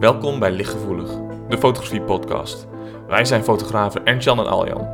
[0.00, 1.10] Welkom bij Lichtgevoelig,
[1.48, 2.66] de fotografie podcast.
[3.08, 4.88] Wij zijn fotografen Ernst-Jan en Aljan.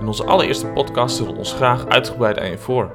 [0.00, 2.92] In onze allereerste podcast stellen we ons graag uitgebreid aan je voor.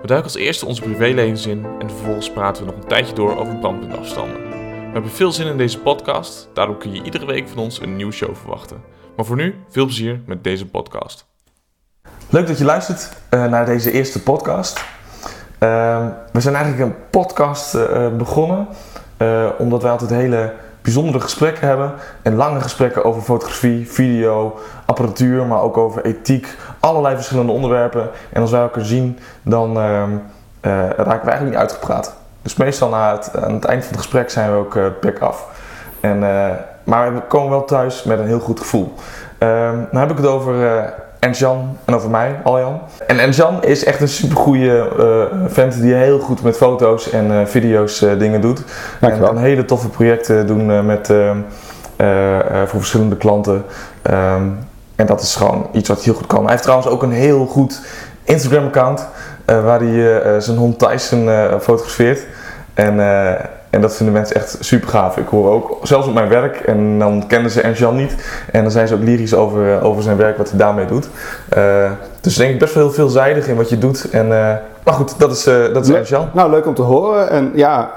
[0.00, 3.38] We duiken als eerste onze privélevens in en vervolgens praten we nog een tijdje door
[3.38, 4.48] over brandpuntafstanden.
[4.50, 7.96] We hebben veel zin in deze podcast, daarom kun je iedere week van ons een
[7.96, 8.82] nieuwe show verwachten.
[9.16, 11.26] Maar voor nu, veel plezier met deze podcast.
[12.28, 14.78] Leuk dat je luistert uh, naar deze eerste podcast.
[14.78, 18.68] Uh, we zijn eigenlijk een podcast uh, begonnen
[19.18, 20.52] uh, omdat wij altijd hele
[20.82, 27.14] bijzondere gesprekken hebben en lange gesprekken over fotografie, video, apparatuur, maar ook over ethiek, allerlei
[27.14, 28.10] verschillende onderwerpen.
[28.32, 29.76] En als wij elkaar zien, dan
[30.60, 32.14] raken we eigenlijk niet uitgepraat.
[32.42, 35.46] Dus meestal na het, aan het eind van het gesprek zijn we ook back af.
[36.00, 36.18] En,
[36.84, 38.94] maar we komen wel thuis met een heel goed gevoel.
[39.38, 40.54] dan heb ik het over
[41.20, 42.80] en Jan en over mij, Aljan.
[43.06, 47.30] En, en Jan is echt een supergoeie uh, vent die heel goed met foto's en
[47.30, 48.62] uh, video's uh, dingen doet.
[49.00, 51.12] En kan hele toffe projecten doen met,
[52.66, 53.64] voor verschillende klanten.
[54.10, 54.58] Um,
[54.96, 56.42] en dat is gewoon iets wat heel goed kan.
[56.42, 57.80] Hij heeft trouwens ook een heel goed
[58.22, 59.06] Instagram account
[59.44, 61.28] waar hij zijn hond Tyson
[61.60, 62.26] fotografeert.
[62.74, 62.96] En
[63.70, 65.16] en dat vinden mensen echt super gaaf.
[65.16, 68.14] Ik hoor ook, zelfs op mijn werk, en dan kennen ze Ernst Jan niet.
[68.52, 71.08] En dan zijn ze ook lyrisch over, eh, over zijn werk, wat hij daarmee doet.
[71.56, 74.10] Uh, dus denk ik best wel heel veelzijdig in wat je doet.
[74.10, 74.54] En, uh,
[74.84, 76.28] maar goed, dat is, uh, dat is Ernst Jan.
[76.32, 77.30] Nou, leuk om te horen.
[77.30, 77.90] En ja,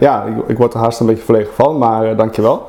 [0.00, 2.66] ja ik, ik, word er haast een beetje verlegen van, maar dankjewel.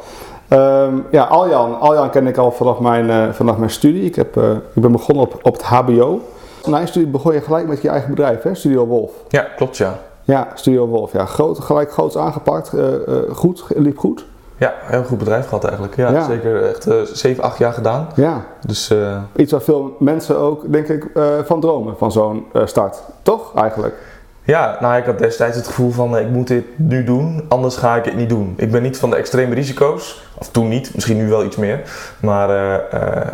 [0.49, 1.79] Um, ja, Aljan.
[1.79, 4.03] Aljan ken ik al vanaf mijn, vanaf mijn studie.
[4.03, 4.37] Ik, heb,
[4.73, 6.21] ik ben begonnen op, op het HBO.
[6.65, 8.55] Na je studie begon je gelijk met je eigen bedrijf, hè?
[8.55, 9.11] Studio Wolf.
[9.27, 9.99] Ja, klopt ja.
[10.29, 11.11] Ja, Studio Wolf.
[11.11, 12.73] Ja, groot, gelijk groots aangepakt.
[12.73, 14.25] Uh, uh, goed, liep goed.
[14.57, 15.95] Ja, heel goed bedrijf gehad eigenlijk.
[15.95, 16.25] Ja, ja.
[16.25, 18.07] zeker echt uh, 7, 8 jaar gedaan.
[18.15, 18.45] Ja.
[18.65, 18.93] Dus,
[19.35, 21.05] Iets waar veel mensen ook, denk ik,
[21.45, 23.01] van dromen, van zo'n start.
[23.21, 23.95] Toch, eigenlijk?
[24.43, 27.95] Ja, nou ik had destijds het gevoel van ik moet dit nu doen, anders ga
[27.95, 28.53] ik het niet doen.
[28.57, 31.81] Ik ben niet van de extreme risico's, of toen niet, misschien nu wel iets meer.
[32.21, 32.81] Maar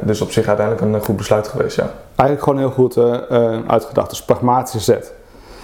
[0.01, 1.89] dus op zich uiteindelijk een goed besluit geweest, ja.
[2.15, 2.97] Eigenlijk gewoon heel goed
[3.67, 5.13] uitgedacht, dus pragmatische zet.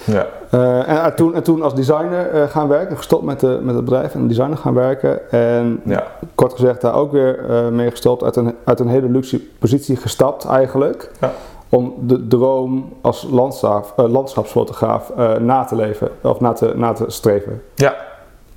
[0.06, 0.28] Ja.
[0.53, 3.85] Uh, en, toen, en toen als designer uh, gaan werken, gestopt met, de, met het
[3.85, 5.31] bedrijf en designer gaan werken.
[5.31, 6.03] En ja.
[6.35, 9.95] kort gezegd daar ook weer uh, mee gestopt, uit een, uit een hele luxe positie
[9.95, 11.12] gestapt eigenlijk.
[11.19, 11.31] Ja.
[11.69, 17.62] Om de droom als landschap, landschapsfotograaf na te leven, of na te, na te streven.
[17.75, 17.95] Ja.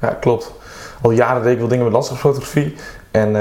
[0.01, 0.53] ja, klopt.
[1.03, 2.75] Al jaren deed ik wel dingen met landschapsfotografie.
[3.11, 3.37] En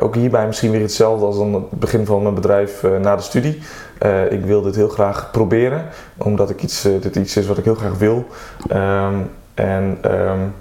[0.00, 3.62] ook hierbij misschien weer hetzelfde als aan het begin van mijn bedrijf na de studie.
[4.04, 5.84] Uh, ik wil dit heel graag proberen,
[6.16, 8.26] omdat ik iets, uh, dit iets is wat ik heel graag wil.
[8.72, 10.54] Um, en um,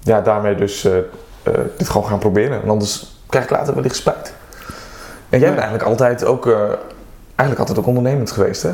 [0.00, 0.92] ja, daarmee dus uh,
[1.76, 2.62] dit gewoon gaan proberen.
[2.62, 4.34] En anders krijg ik later wellicht spijt.
[5.28, 6.46] En jij bent eigenlijk altijd ook,
[7.34, 8.70] eigenlijk altijd ook ondernemend geweest, hè?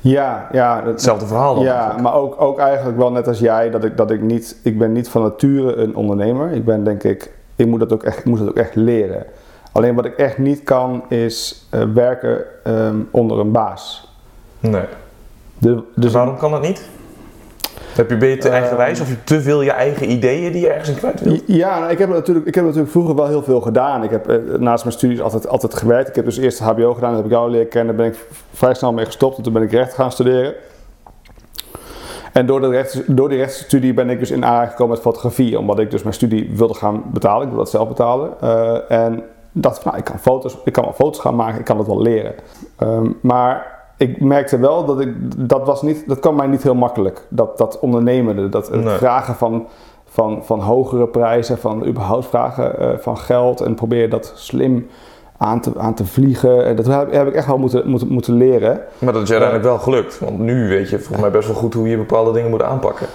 [0.00, 0.82] Ja, ja.
[0.84, 2.02] Hetzelfde verhaal dan Ja, eigenlijk.
[2.02, 4.92] maar ook, ook eigenlijk wel net als jij, dat ik, dat ik niet, ik ben
[4.92, 6.52] niet van nature een ondernemer.
[6.52, 9.26] Ik ben denk ik, ik moet dat ook echt, ik moet dat ook echt leren.
[9.74, 14.12] Alleen wat ik echt niet kan is uh, werken um, onder een baas.
[14.60, 14.84] Nee.
[15.58, 16.88] De, dus waarom kan dat niet?
[17.94, 20.68] Heb je, te uh, eigenwijs of heb je te veel je eigen ideeën die je
[20.68, 21.42] ergens in kwijt wilt?
[21.46, 24.02] Ja, nou, ik heb, natuurlijk, ik heb natuurlijk vroeger wel heel veel gedaan.
[24.02, 26.08] Ik heb uh, naast mijn studies altijd, altijd gewerkt.
[26.08, 27.96] Ik heb dus eerst HBO gedaan, dat heb ik jou leren kennen.
[27.96, 30.54] Daar ben ik vrij snel mee gestopt en toen ben ik recht gaan studeren.
[32.32, 35.58] En door, de rechts, door die rechtsstudie ben ik dus in aanraking gekomen met fotografie.
[35.58, 37.42] Omdat ik dus mijn studie wilde gaan betalen.
[37.42, 38.30] Ik wilde dat zelf betalen.
[38.42, 39.22] Uh, en
[39.54, 42.02] dacht nou, ik kan, foto's, ik kan wel foto's gaan maken, ik kan het wel
[42.02, 42.34] leren.
[42.82, 45.14] Um, maar ik merkte wel dat ik,
[45.48, 47.26] dat was niet, dat kwam mij niet heel makkelijk.
[47.28, 48.96] Dat, dat ondernemende, dat het Nee.
[48.96, 49.66] vragen van,
[50.04, 54.86] van, van hogere prijzen, van überhaupt vragen uh, van geld en proberen dat slim
[55.36, 56.64] aan te, aan te vliegen.
[56.64, 58.80] En dat heb, heb ik echt wel moeten, moeten, moeten leren.
[58.98, 60.18] Maar dat is uiteindelijk wel gelukt.
[60.18, 63.06] Want nu weet je volgens mij best wel goed hoe je bepaalde dingen moet aanpakken.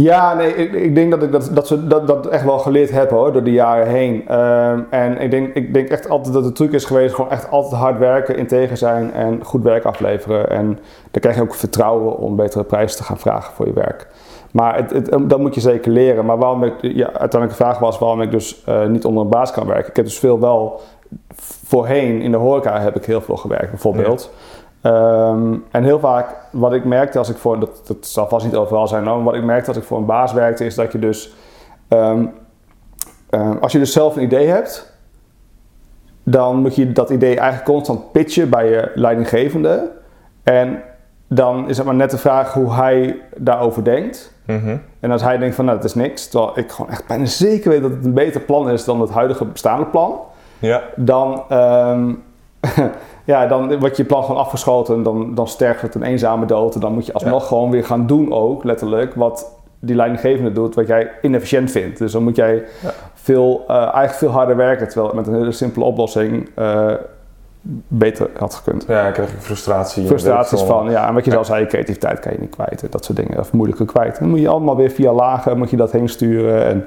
[0.00, 2.90] Ja, nee, ik, ik denk dat ik dat, dat, ze, dat, dat echt wel geleerd
[2.90, 4.34] heb hoor, door de jaren heen.
[4.34, 7.50] Um, en ik denk, ik denk echt altijd dat de truc is geweest, gewoon echt
[7.50, 10.50] altijd hard werken, integer zijn en goed werk afleveren.
[10.50, 10.66] En
[11.10, 14.08] dan krijg je ook vertrouwen om betere prijzen te gaan vragen voor je werk.
[14.50, 16.24] Maar het, het, dat moet je zeker leren.
[16.24, 19.30] Maar waarom ik, ja, uiteindelijk de vraag was waarom ik dus uh, niet onder een
[19.30, 19.90] baas kan werken.
[19.90, 20.80] Ik heb dus veel wel,
[21.66, 24.30] voorheen in de horeca heb ik heel veel gewerkt bijvoorbeeld.
[24.82, 28.54] Um, en heel vaak, wat ik merkte als ik voor, dat, dat zal vast niet
[28.54, 30.98] overal zijn, maar wat ik merkte als ik voor een baas werkte, is dat je
[30.98, 31.34] dus,
[31.88, 32.32] um,
[33.30, 34.92] um, als je dus zelf een idee hebt,
[36.22, 39.90] dan moet je dat idee eigenlijk constant pitchen bij je leidinggevende.
[40.42, 40.82] En
[41.28, 44.32] dan is het maar net de vraag hoe hij daarover denkt.
[44.46, 44.82] Mm -hmm.
[45.00, 47.70] En als hij denkt van, nou, dat is niks, terwijl ik gewoon echt bijna zeker
[47.70, 50.20] weet dat het een beter plan is dan het huidige bestaande plan,
[50.58, 50.82] ja.
[50.96, 51.44] dan
[53.24, 55.02] ja, dan wordt je plan gewoon afgeschoten.
[55.02, 56.74] Dan, dan sterft het een eenzame dood.
[56.74, 57.46] En dan moet je alsnog ja.
[57.46, 61.98] gewoon weer gaan doen ook, letterlijk, wat die leidinggevende doet, wat jij inefficiënt vindt.
[61.98, 62.90] Dus dan moet jij ja.
[63.14, 64.86] veel, eh, eigenlijk veel harder werken.
[64.86, 66.92] Terwijl het met een hele simpele oplossing eh,
[67.88, 68.84] beter had gekund.
[68.88, 70.06] Ja, dan krijg je frustratie.
[70.06, 71.36] Frustraties van, ja, en wat je Ja.
[71.36, 72.84] zelf zei, creativiteit kan je niet kwijt.
[72.90, 74.18] Dat soort dingen, of moeilijker kwijt.
[74.18, 76.64] Dan moet je allemaal weer via lagen, moet je dat heen sturen.
[76.64, 76.86] En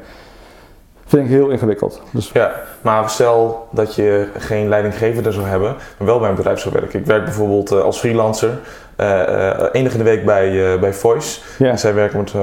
[1.11, 2.01] vind ik heel ingewikkeld.
[2.11, 6.59] Dus Ja, maar stel dat je geen leidinggevende zou hebben, maar wel bij een bedrijf
[6.59, 6.99] zou werken.
[6.99, 8.49] Ik werk bijvoorbeeld eh, als freelancer
[8.95, 11.39] eh eh, dag in de week bij, eh, bij Voice.
[11.57, 12.33] ja, En zij werken met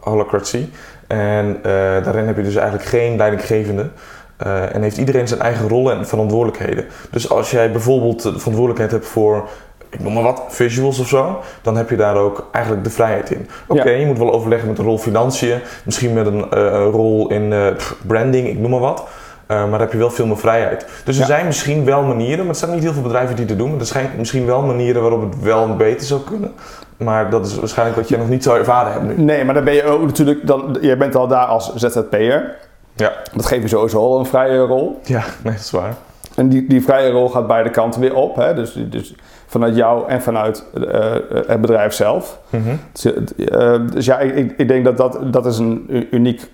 [0.00, 0.66] Holacracy.
[1.06, 1.72] En eh,
[2.04, 3.88] daarin heb je dus eigenlijk geen leidinggevende.
[4.36, 6.84] Eh, en heeft iedereen zijn eigen rollen en verantwoordelijkheden.
[7.10, 9.48] Dus als jij bijvoorbeeld de verantwoordelijkheid hebt voor,
[9.90, 13.30] ik noem maar wat, visuals of zo, dan heb je daar ook eigenlijk de vrijheid
[13.30, 13.48] in.
[13.66, 13.96] Oké, Ja.
[13.96, 17.66] je moet wel overleggen met een rol financiën, misschien met een eh, rol in eh,
[18.06, 19.04] branding, ik noem maar wat.
[19.46, 20.86] Eh, maar dan heb je wel veel meer vrijheid.
[21.04, 21.26] Dus er Ja.
[21.26, 23.70] zijn misschien wel manieren, maar er zijn niet heel veel bedrijven die dit doen.
[23.70, 26.52] Maar er zijn misschien wel manieren waarop het wel beter zou kunnen.
[26.96, 29.24] Maar dat is waarschijnlijk wat je nog niet zou ervaren hebt nu.
[29.24, 32.56] Nee, maar dan ben je ook natuurlijk, dan, jij bent al daar als ZZP'er.
[32.94, 33.12] Ja.
[33.34, 35.00] Dat geeft je sowieso al een vrije rol.
[35.04, 35.94] Ja, nee, dat is waar.
[36.36, 38.36] En die, die vrije rol gaat beide kanten weer op.
[38.36, 38.54] Hè?
[38.54, 39.14] Dus, dus
[39.50, 41.14] vanuit jou en vanuit eh,
[41.46, 42.40] het bedrijf zelf.
[42.50, 42.74] Mhm.
[42.92, 43.04] Dus,
[43.36, 46.50] eh, dus ja, ik, ik denk dat dat, dat is een uniek,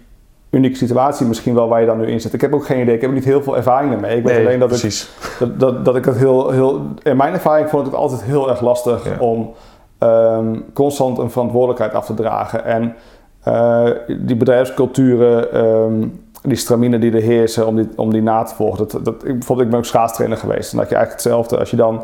[0.50, 2.32] unieke situatie misschien wel waar je dan nu in zit.
[2.32, 4.16] Ik heb ook geen idee, ik heb niet heel veel ervaring daarmee.
[4.16, 5.06] Ik weet alleen dat ik,
[5.38, 6.86] dat, dat, dat ik het heel, heel...
[7.02, 9.16] In mijn ervaring vond ik het altijd heel erg lastig Ja.
[9.18, 9.52] om
[9.98, 12.64] ehm, constant een verantwoordelijkheid af te dragen.
[12.64, 12.94] En
[13.42, 13.90] eh,
[14.20, 16.08] die bedrijfsculturen, ehm,
[16.42, 18.78] die stramine die er heersen, om die, om die na te volgen.
[18.78, 20.72] Dat, dat, ik, bijvoorbeeld, ik ben ook schaatstrainer geweest.
[20.72, 22.02] En dat je eigenlijk hetzelfde, als je dan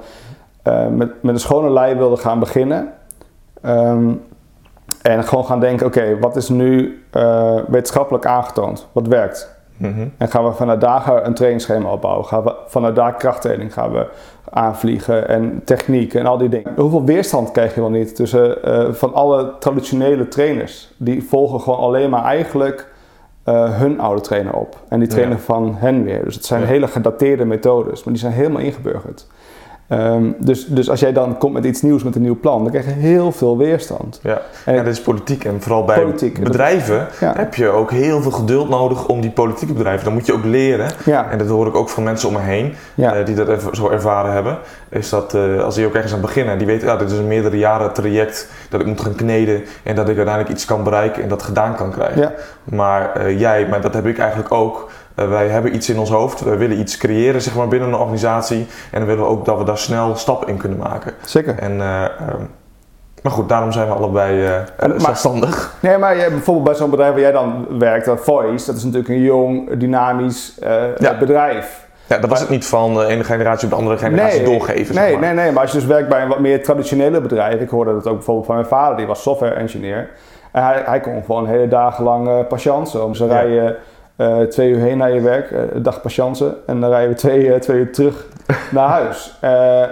[0.62, 2.92] eh, met, met een schone lei wilde gaan beginnen...
[3.62, 4.10] ehm,
[5.02, 8.88] en gewoon gaan denken, oké, wat is nu eh, wetenschappelijk aangetoond?
[8.92, 9.60] Wat werkt?
[9.76, 10.08] Mhm.
[10.18, 12.24] En gaan we vanuit daar een trainingsschema opbouwen.
[12.26, 14.06] Gaan we vanuit daar krachttraining gaan we
[14.50, 16.72] aanvliegen en techniek en al die dingen.
[16.76, 20.92] Hoeveel weerstand krijg je wel niet tussen eh, van alle traditionele trainers?
[20.96, 22.90] Die volgen gewoon alleen maar eigenlijk
[23.70, 24.76] hun oude trainer op.
[24.88, 25.42] En die trainen Ja.
[25.42, 26.24] van hen weer.
[26.24, 26.66] Dus het zijn Ja.
[26.66, 29.26] hele gedateerde methodes, maar die zijn helemaal ingeburgerd.
[29.92, 32.70] Ehm, dus, dus als jij dan komt met iets nieuws, met een nieuw plan, dan
[32.70, 34.20] krijg je heel veel weerstand.
[34.22, 34.40] Ja.
[34.64, 35.44] En ja, dit is politiek.
[35.44, 36.44] En vooral bij Politiek.
[36.44, 37.32] bedrijven Ja.
[37.36, 40.04] heb je ook heel veel geduld nodig om die politieke bedrijven.
[40.04, 40.90] Dan moet je ook leren.
[41.04, 43.14] Ja, En dat hoor ik ook van mensen om me heen ja.
[43.14, 44.58] eh, die dat even zo ervaren hebben.
[44.88, 47.26] Is dat eh, als die ook ergens aan beginnen, die weten, ja, dit is een
[47.28, 51.22] meerdere jaren traject dat ik moet gaan kneden en dat ik uiteindelijk iets kan bereiken
[51.22, 52.20] en dat gedaan kan krijgen.
[52.20, 52.32] Ja.
[52.64, 54.90] Maar eh, jij, maar dat heb ik eigenlijk ook.
[55.14, 57.94] Eh, wij hebben iets in ons hoofd, wij willen iets creëren zeg maar, binnen een
[57.94, 61.12] organisatie en dan willen we ook dat we daar snel stappen in kunnen maken.
[61.24, 61.58] zeker.
[61.58, 62.42] En, eh, ehm,
[63.22, 64.42] maar goed, daarom zijn we allebei
[64.78, 65.74] Maar- zelfstandig.
[65.80, 68.82] Nee, maar je, bijvoorbeeld bij zo'n bedrijf waar jij dan werkt, dat Voice, dat is
[68.84, 70.58] natuurlijk een jong, dynamisch
[70.98, 71.18] Ja.
[71.18, 71.86] bedrijf.
[72.06, 74.94] Ja, dat was het niet van de ene generatie op de andere generatie doorgeven.
[74.94, 75.20] zeg Nee, maar.
[75.20, 77.92] nee, nee, maar als je dus werkt bij een wat meer traditionele bedrijf, ik hoorde
[77.92, 80.08] dat ook bijvoorbeeld van mijn vader, die was software engineer.
[80.52, 83.04] En hij, hij kon gewoon hele dagen lang eh patiënten.
[83.04, 83.32] Om ze Ja.
[83.32, 83.76] rijden
[84.16, 86.54] eh, twee uur heen naar je werk, eh, een dag patiënten.
[86.66, 88.26] En dan rijden we twee, eh, twee uur terug
[88.72, 89.38] naar huis.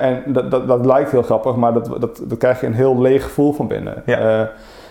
[0.01, 3.01] En dat, dat, dat lijkt heel grappig, maar dat, dat, dat krijg je een heel
[3.01, 4.03] leeg gevoel van binnen.
[4.07, 4.51] Ja.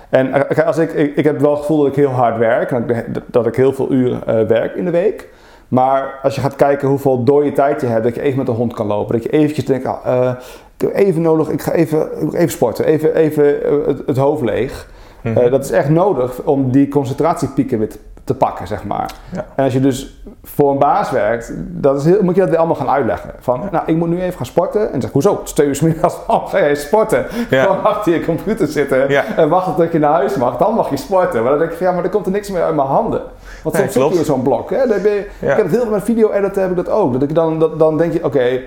[0.10, 2.72] En als ik, ik, ik heb wel het gevoel dat ik heel hard werk.
[2.72, 5.30] En dat, ik- dat ik heel veel uren werk in de week.
[5.68, 8.52] Maar als je gaat kijken hoeveel dode tijd je hebt, dat je even met de
[8.52, 9.14] hond kan lopen.
[9.16, 10.32] Dat je eventjes denkt, ah,
[10.78, 13.46] ik heb even nodig, ik ga even, even sporten, even, even
[13.86, 14.88] het, het hoofd leeg.
[15.24, 15.50] Mhm.
[15.50, 17.98] Dat is echt nodig om die concentratiepieken weer te,
[18.30, 19.12] te pakken, zeg maar.
[19.32, 19.46] Ja.
[19.56, 22.58] En als je dus voor een baas werkt, dat is heel, moet je dat weer
[22.58, 23.32] allemaal gaan uitleggen.
[23.40, 24.82] Van, nou, ik moet nu even gaan sporten.
[24.86, 25.42] En dan zeg hoezo?
[25.44, 27.26] Twee uur middags, oh, ga jij sporten?
[27.50, 27.62] Ja.
[27.64, 29.24] Gewoon achter je computer zitten Ja.
[29.36, 30.58] en wachten tot je naar huis mag.
[30.58, 31.42] Dan mag je sporten.
[31.42, 33.22] Maar dan denk je ja, maar er komt er niks meer uit mijn handen.
[33.64, 34.14] Want Nee, soms zit klopt.
[34.14, 34.70] je in zo'n blok.
[34.70, 34.88] Hè?
[34.88, 35.26] Dan ben je-.
[35.40, 37.14] Ik heb het heel veel met video editen, heb ik dat ook.
[37.14, 38.60] Dat ik dan, dat, dan denk je, oké,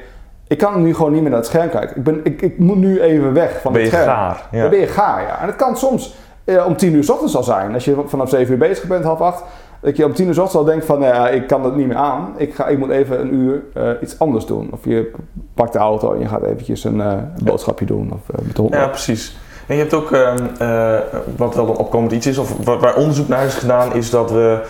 [0.48, 1.96] ik kan nu gewoon niet meer naar het scherm kijken.
[1.96, 4.12] Ik, ben, ik, ik moet nu even weg van ben je het scherm.
[4.16, 4.42] gaar.
[4.50, 4.60] Ja.
[4.60, 5.40] Dan ben je gaar, ja.
[5.40, 7.74] En het kan soms eh, om tien uur 's ochtends al zijn.
[7.74, 9.42] Als je vanaf 7 uur bezig bent, half acht.
[9.80, 11.76] Dat je om tien uur 's ochtends al denkt van, nou ja, ik kan dat
[11.76, 12.34] niet meer aan.
[12.36, 14.68] Ik, ga, ik moet even een uur eh, iets anders doen.
[14.72, 15.10] Of je
[15.54, 17.12] pakt de auto en je gaat eventjes een eh,
[17.44, 18.10] boodschapje doen.
[18.12, 18.74] Of met de hond.
[18.74, 19.36] Ja, precies.
[19.66, 20.98] En je hebt ook, ehm, eh,
[21.36, 24.60] wat wel een opkomend iets is, of waar onderzoek naar is gedaan, is dat we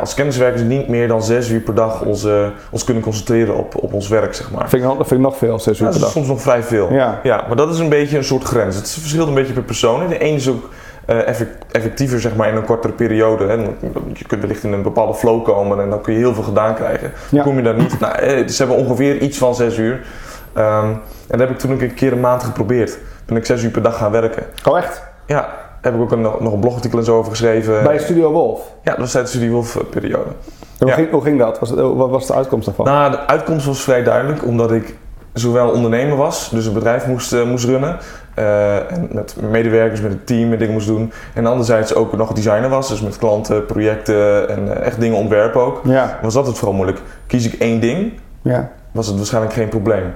[0.00, 3.92] als kenniswerkers niet meer dan zes uur per dag onze, ons kunnen concentreren op, op
[3.92, 4.60] ons werk, zeg maar.
[4.60, 6.24] Dat vind ik, vind ik nog veel, zes uur Ja, dat per is dag.
[6.24, 6.92] soms nog vrij veel.
[6.92, 7.20] Ja.
[7.22, 8.76] Ja, maar dat is een beetje een soort grens.
[8.76, 10.08] Het verschilt een beetje per persoon.
[10.08, 10.70] De ene is ook
[11.06, 13.44] effectiever zeg maar, in een kortere periode.
[13.46, 13.52] Hè.
[14.12, 16.74] Je kunt wellicht in een bepaalde flow komen en dan kun je heel veel gedaan
[16.74, 17.12] krijgen.
[17.30, 17.42] Ja.
[17.42, 18.00] Kom je daar niet.
[18.00, 20.06] Nou, eh, ze hebben ongeveer iets van zes uur.
[20.52, 20.98] Ehm, en
[21.38, 22.98] dat heb ik toen een keer een maand geprobeerd.
[23.26, 24.42] Ben ik zes uur per dag gaan werken.
[24.64, 25.02] Oh echt?
[25.26, 25.48] Ja,
[25.80, 27.82] heb ik ook een, nog een blogartikel en zo over geschreven.
[27.82, 28.60] Bij Studio Wolf.
[28.82, 30.30] Ja, dat was tijdens de Studie Wolf periode.
[30.78, 30.94] Hoe, Ja.
[30.94, 31.58] ging, hoe ging dat?
[31.58, 32.84] Was wat was de uitkomst daarvan?
[32.84, 34.94] Nou, de uitkomst was vrij duidelijk, omdat ik
[35.32, 37.96] zowel ondernemer was, dus een bedrijf moest, eh, moest runnen.
[38.36, 41.12] Eh, en met medewerkers, met het team en dingen moest doen.
[41.34, 45.60] En anderzijds ook nog designer was, dus met klanten, projecten en eh, echt dingen ontwerpen
[45.60, 45.80] ook.
[45.84, 47.00] Ja, Was dat het vooral moeilijk.
[47.26, 48.12] Kies ik één ding,
[48.42, 48.70] ja.
[48.92, 50.12] was het waarschijnlijk geen probleem.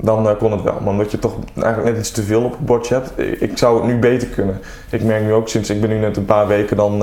[0.00, 0.76] Dan eh, kon het wel.
[0.80, 3.58] Maar omdat je toch eigenlijk net iets te veel op het bordje hebt, ik, ik
[3.58, 4.60] zou het nu beter kunnen.
[4.90, 6.98] Ik merk nu ook sinds, ik ben nu net een paar weken dan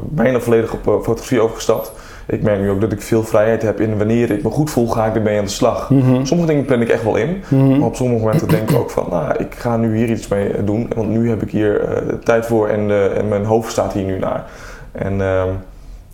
[0.00, 1.92] bijna volledig op fotografie overgestapt.
[2.28, 4.86] Ik merk nu ook dat ik veel vrijheid heb in wanneer ik me goed voel,
[4.88, 5.90] ga ik ermee aan de slag.
[5.90, 6.24] Mhm.
[6.24, 7.78] Sommige dingen plan ik echt wel in, Mhm.
[7.78, 10.64] maar op sommige momenten denk ik ook van, nou, ik ga nu hier iets mee
[10.64, 13.92] doen, want nu heb ik hier eh, tijd voor en, eh, en mijn hoofd staat
[13.92, 14.44] hier nu naar.
[14.92, 15.48] En, ehm,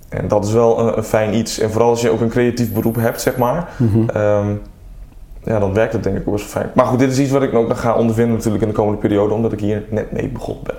[0.09, 1.59] en dat is wel een, een fijn iets.
[1.59, 4.09] En vooral als je ook een creatief beroep hebt, zeg maar, Mhm.
[4.09, 4.47] ehm,
[5.45, 6.73] ja, dan werkt het denk ik ook best wel fijn.
[6.75, 8.99] Maar goed, dit is iets wat ik ook nog ga ondervinden natuurlijk in de komende
[9.01, 10.77] periode, omdat ik hier net mee begonnen ben.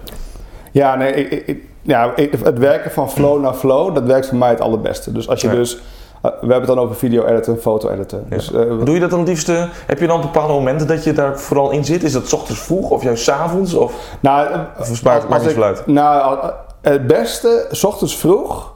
[0.71, 2.13] Ja, nee, ik- ja,
[2.43, 5.11] het werken van flow naar flow, dat werkt voor mij het allerbeste.
[5.11, 5.53] Dus als je Ja.
[5.53, 5.81] dus, eh,
[6.21, 8.25] we hebben het dan over video editen, foto editen.
[8.29, 8.35] Ja.
[8.35, 9.67] Dus, eh, Doe je dat dan het liefste?
[9.85, 12.03] Heb je dan bepaalde momenten dat je daar vooral in zit?
[12.03, 13.73] Is dat 's ochtends vroeg of juist 's avonds?
[13.73, 15.87] Of, nou, eh, of maakt niet uit?
[15.87, 16.39] Nou,
[16.81, 18.73] het beste, s ochtends vroeg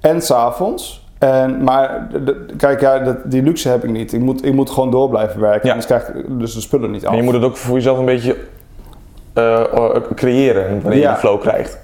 [0.00, 1.04] en s avonds.
[1.18, 4.12] En, maar de- de- kijk, ja, dat, die luxe heb ik niet.
[4.12, 5.60] Ik moet, ik moet gewoon door blijven werken.
[5.68, 5.68] Ja.
[5.74, 7.10] Anders krijg ik dus de spullen niet af.
[7.12, 8.36] En je moet het ook voor jezelf een beetje
[10.14, 11.78] creëren wanneer je die flow krijgt.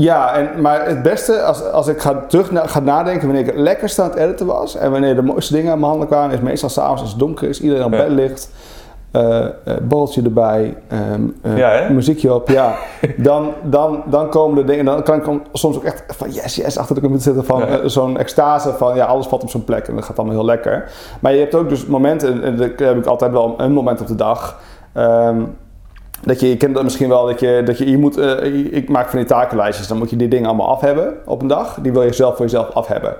[0.00, 3.50] Ja, en, maar het beste, als, als ik ga terug na, ga nadenken wanneer ik
[3.52, 6.34] het lekkerst aan het editen was en wanneer de mooiste dingen aan mijn handen kwamen,
[6.36, 7.98] is meestal s'avonds als het donker is, iedereen op Ja.
[7.98, 8.50] bed ligt,
[9.10, 9.50] eh eh,
[9.82, 12.74] borreltje erbij, ehm, eh, Ja, muziekje op, ja.
[13.16, 16.78] Dan, dan, dan komen de dingen, dan kan ik soms ook echt van yes, yes,
[16.78, 17.88] achter de computer zitten van Ja.
[17.88, 20.90] zo'n extase van ja, alles valt op zijn plek en dat gaat allemaal heel lekker.
[21.20, 24.06] Maar je hebt ook dus momenten, en dat heb ik altijd wel een moment op
[24.06, 24.60] de dag,
[24.92, 25.40] ehm,
[26.22, 28.88] dat je, je kent dat misschien wel, dat je, dat je, je moet, eh, ik
[28.88, 31.78] maak van die takenlijstjes, dan moet je die dingen allemaal af hebben op een dag.
[31.82, 33.14] Die wil je zelf voor jezelf af hebben.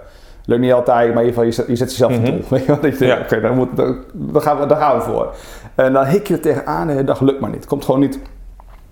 [0.45, 2.31] Lukt niet altijd, maar in ieder geval, je zet, je zet jezelf een Mhm.
[2.31, 2.41] doel.
[2.49, 2.81] Weet je wel?
[2.81, 3.15] Dat je Ja.
[3.17, 5.35] denkt, oké, moet- gaan we, daar gaan we voor.
[5.75, 7.67] En dan hik je er tegenaan en de dag lukt maar niet.
[7.67, 8.19] Komt gewoon niet,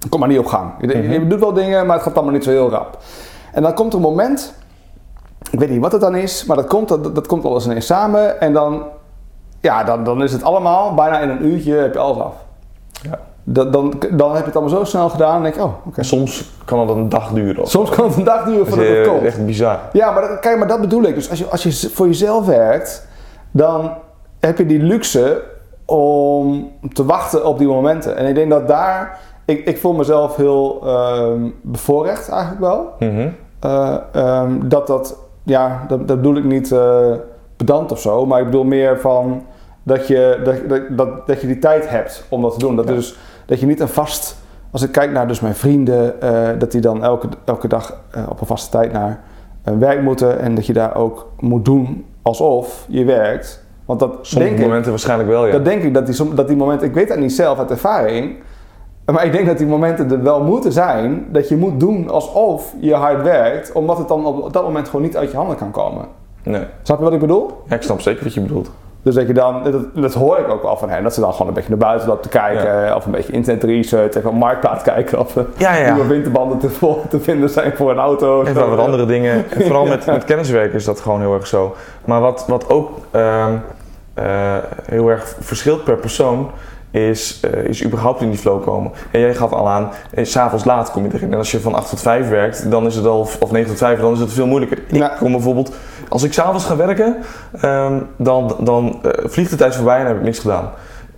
[0.08, 0.70] komt maar niet op gang.
[0.80, 1.12] Je, Mhm.
[1.12, 2.98] je doet wel dingen, maar het gaat allemaal niet zo heel rap.
[3.52, 4.54] En dan komt er een moment,
[5.50, 7.86] ik weet niet wat het dan is, maar dat komt, dat, dat komt alles ineens
[7.86, 8.40] samen.
[8.40, 8.82] En dan,
[9.60, 12.34] ja, dan, dan is het allemaal, bijna in een uurtje heb je alles af.
[13.02, 13.18] Ja.
[13.50, 16.02] Dan, dan, dan heb je het allemaal zo snel gedaan en denk je, oh, oké.
[16.02, 17.62] Soms kan het een dag duren.
[17.62, 19.24] Of Soms kan het een dag duren Dat voordat is het eh, komt.
[19.24, 19.78] echt bizar.
[19.92, 21.14] Ja, maar dat, kijk, maar dat bedoel ik.
[21.14, 23.08] Dus als je, als je voor jezelf werkt,
[23.50, 23.90] dan
[24.40, 25.42] heb je die luxe
[25.84, 28.16] om te wachten op die momenten.
[28.16, 32.92] En ik denk dat daar, ik, ik voel mezelf heel ehm, bevoorrecht eigenlijk wel.
[32.98, 33.28] Mhm.
[33.60, 37.12] Eh, ehm, dat dat, ja, dat, dat bedoel ik niet eh,
[37.56, 39.42] pedant of zo, maar ik bedoel meer van
[39.82, 42.76] dat je, dat, dat, dat, dat je die tijd hebt om dat te doen.
[42.76, 42.94] Dat, Ja.
[42.94, 43.16] dus,
[43.48, 44.36] dat je niet een vast,
[44.70, 48.22] als ik kijk naar dus mijn vrienden, eh, dat die dan elke, elke dag eh,
[48.28, 49.20] op een vaste tijd naar
[49.62, 53.64] eh, werk moeten en dat je daar ook moet doen alsof je werkt.
[53.84, 55.52] Want dat Sommige denk ik, momenten waarschijnlijk wel, ja.
[55.52, 57.70] dat denk ik dat die, som- dat die momenten, ik weet dat niet zelf uit
[57.70, 58.36] ervaring,
[59.04, 62.74] maar ik denk dat die momenten er wel moeten zijn, dat je moet doen alsof
[62.80, 65.70] je hard werkt, omdat het dan op dat moment gewoon niet uit je handen kan
[65.70, 66.04] komen.
[66.42, 66.62] Nee.
[66.82, 67.50] Snap je wat ik bedoel?
[67.68, 68.70] Ja, ik snap zeker wat je bedoelt.
[69.08, 71.32] Dus dat je dan, dat, dat hoor ik ook wel van hen, dat ze dan
[71.32, 74.36] gewoon een beetje naar buiten lopen te kijken, of een beetje internet research, even op
[74.36, 75.94] marktplaats kijken of er Ja, ja.
[75.94, 78.42] nieuwe winterbanden te, te vinden zijn voor een auto.
[78.42, 79.44] Even wat andere dingen.
[79.58, 81.74] En vooral met, met kenniswerken is dat gewoon heel erg zo.
[82.04, 83.52] Maar wat, wat ook ehm,
[84.14, 86.50] eh, heel erg verschilt per persoon,
[86.90, 88.92] is, eh, is überhaupt in die flow komen.
[89.10, 91.32] En jij gaf al aan, eh, s'avonds laat kom je erin.
[91.32, 93.78] En als je van 8 tot 5 werkt, dan is het al, of 9 tot
[93.78, 94.78] 5, dan is het veel moeilijker.
[94.88, 95.72] Ik kom bijvoorbeeld,
[96.08, 97.16] als ik s'avonds ga werken,
[97.60, 100.70] ehm, dan, dan eh, vliegt de tijd voorbij en heb ik niks gedaan.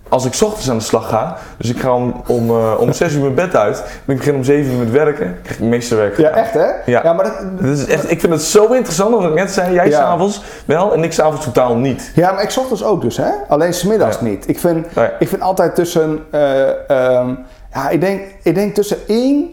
[0.09, 2.93] Als ik 's ochtends aan de slag ga, dus ik ga om, om, eh, om
[2.93, 5.61] 6 uur mijn bed uit, en ik begin om 7 uur met werken, krijg ik
[5.61, 6.67] het meeste werk Ja, echt hè?
[6.85, 7.13] Ja.
[7.13, 9.73] maar dat, Dit is echt, ik vind het zo interessant, wat ik net zei.
[9.73, 9.97] Jij Ja.
[9.97, 12.11] s'avonds wel en ik s'avonds totaal niet.
[12.15, 13.29] Ja, maar ik zocht dus ook dus, hè?
[13.47, 14.23] Alleen smiddags Ja.
[14.25, 14.47] niet.
[14.49, 17.29] Ik vind, Oh ik vind altijd tussen, eh, ehm,
[17.73, 19.49] ja, ik denk, ik denk tussen 1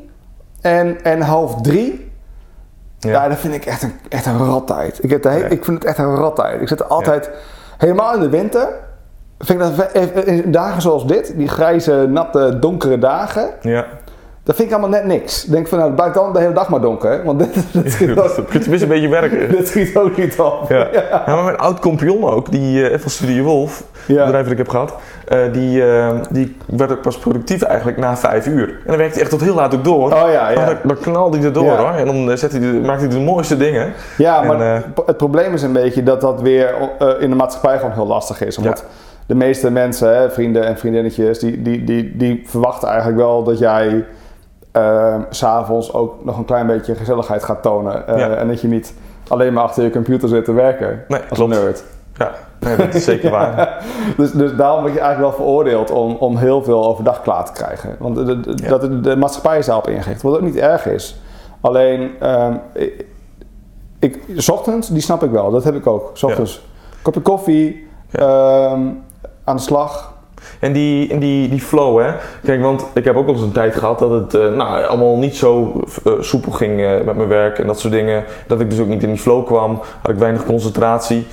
[0.60, 2.07] en, en half 3.
[2.98, 3.10] Ja.
[3.10, 3.28] Ja.
[3.28, 5.04] dat vind ik echt een, echt een rattijd.
[5.04, 5.46] Ik, heb de he- Ja.
[5.46, 6.60] ik vind het echt een rattijd.
[6.60, 7.30] Ik zit er altijd,
[7.78, 8.68] helemaal in de winter,
[9.38, 9.92] vind ik dat
[10.26, 13.84] in dagen zoals dit, die grijze, natte, donkere dagen, Ja.
[14.48, 15.44] Dat vind ik allemaal net niks.
[15.44, 18.18] Ik denk van, nou, blijft dan de hele dag maar donker, want dit, dit, schiet,
[18.18, 19.50] ook, je tenminste een beetje werken.
[19.50, 20.64] dit schiet ook niet op.
[20.68, 20.88] Ja.
[20.92, 24.14] ja, maar mijn oud compagnon ook, die eh van Studie Wolf, Ja.
[24.14, 24.94] het bedrijf dat ik heb gehad,
[25.26, 28.68] eh, die, eh, die werd ook pas productief eigenlijk na vijf uur.
[28.68, 30.12] En dan werkte hij echt tot heel laat ook door.
[30.12, 30.64] Oh ja, ja.
[30.64, 31.90] Dan, dan knalde hij erdoor hoor.
[31.90, 33.92] En dan zet hij hij de mooiste dingen.
[34.18, 36.74] Ja, maar En, het probleem is een beetje dat dat weer
[37.18, 38.58] in de maatschappij gewoon heel lastig is.
[38.58, 38.84] Omdat
[39.26, 43.58] de meeste mensen, hè, vrienden en vriendinnetjes, die, die, die, die verwachten eigenlijk wel dat
[43.58, 44.04] jij
[45.30, 48.06] s s'avonds ook nog een klein beetje gezelligheid gaat tonen.
[48.06, 48.34] Eh, Ja.
[48.34, 48.94] En dat je niet
[49.28, 51.62] alleen maar achter je computer zit te werken Nee, als een klopt.
[51.62, 51.84] nerd.
[52.14, 53.84] Ja, nee, dat is zeker waar.
[54.16, 57.52] dus, dus daarom word je eigenlijk wel veroordeeld om, om heel veel overdag klaar te
[57.52, 57.96] krijgen.
[57.98, 58.68] Want de, de, Ja.
[58.68, 61.20] dat de, de maatschappij is daarop ingericht, wat ook niet erg is.
[61.60, 63.04] Alleen, ehm, ik,
[63.98, 66.10] ik, 's ochtends, die snap ik wel, dat heb ik ook.
[66.14, 66.66] 's ochtends,
[67.02, 68.80] kopje koffie, ehm,
[69.44, 70.12] aan de slag.
[70.60, 72.10] En die, en die, die flow, hè.
[72.44, 75.16] Kijk, want ik heb ook wel eens een tijd gehad dat het eh, nou, allemaal
[75.18, 78.24] niet zo eh, soepel ging eh, met mijn werk en dat soort dingen.
[78.46, 79.80] Dat ik dus ook niet in die flow kwam.
[80.02, 81.26] Had ik weinig concentratie.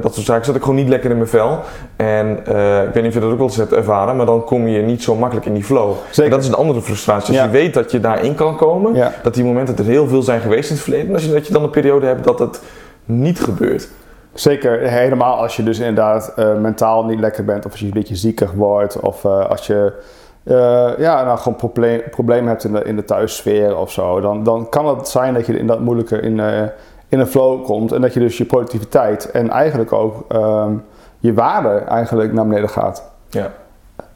[0.00, 0.44] Dat soort zaken.
[0.44, 1.58] Zat ik gewoon niet lekker in mijn vel.
[1.96, 2.30] En
[2.86, 4.82] ik weet niet of je dat ook wel eens hebt ervaren, maar dan kom je
[4.82, 5.92] niet zo makkelijk in die flow.
[6.10, 6.24] Zeker.
[6.24, 7.28] En dat is een andere frustratie.
[7.28, 7.44] Als Ja.
[7.44, 9.12] je weet dat je daarin kan komen, Ja.
[9.22, 11.08] dat die momenten er heel veel zijn geweest in het verleden.
[11.08, 12.60] En als je, dat je dan een periode hebt dat het
[13.04, 13.88] niet gebeurt.
[14.34, 17.92] Zeker, helemaal als je dus inderdaad eh, mentaal niet lekker bent, of als je een
[17.92, 19.92] beetje ziekig wordt, of eh, als je
[20.42, 24.44] eh, ja, nou, gewoon probleem, problemen hebt in de, in de thuissfeer of zo, dan,
[24.44, 26.40] dan kan het zijn dat je in dat moeilijke in,
[27.08, 30.72] in een flow komt en dat je dus je productiviteit en eigenlijk ook ehm,
[31.18, 33.10] je waarde eigenlijk naar beneden gaat.
[33.28, 33.52] Ja.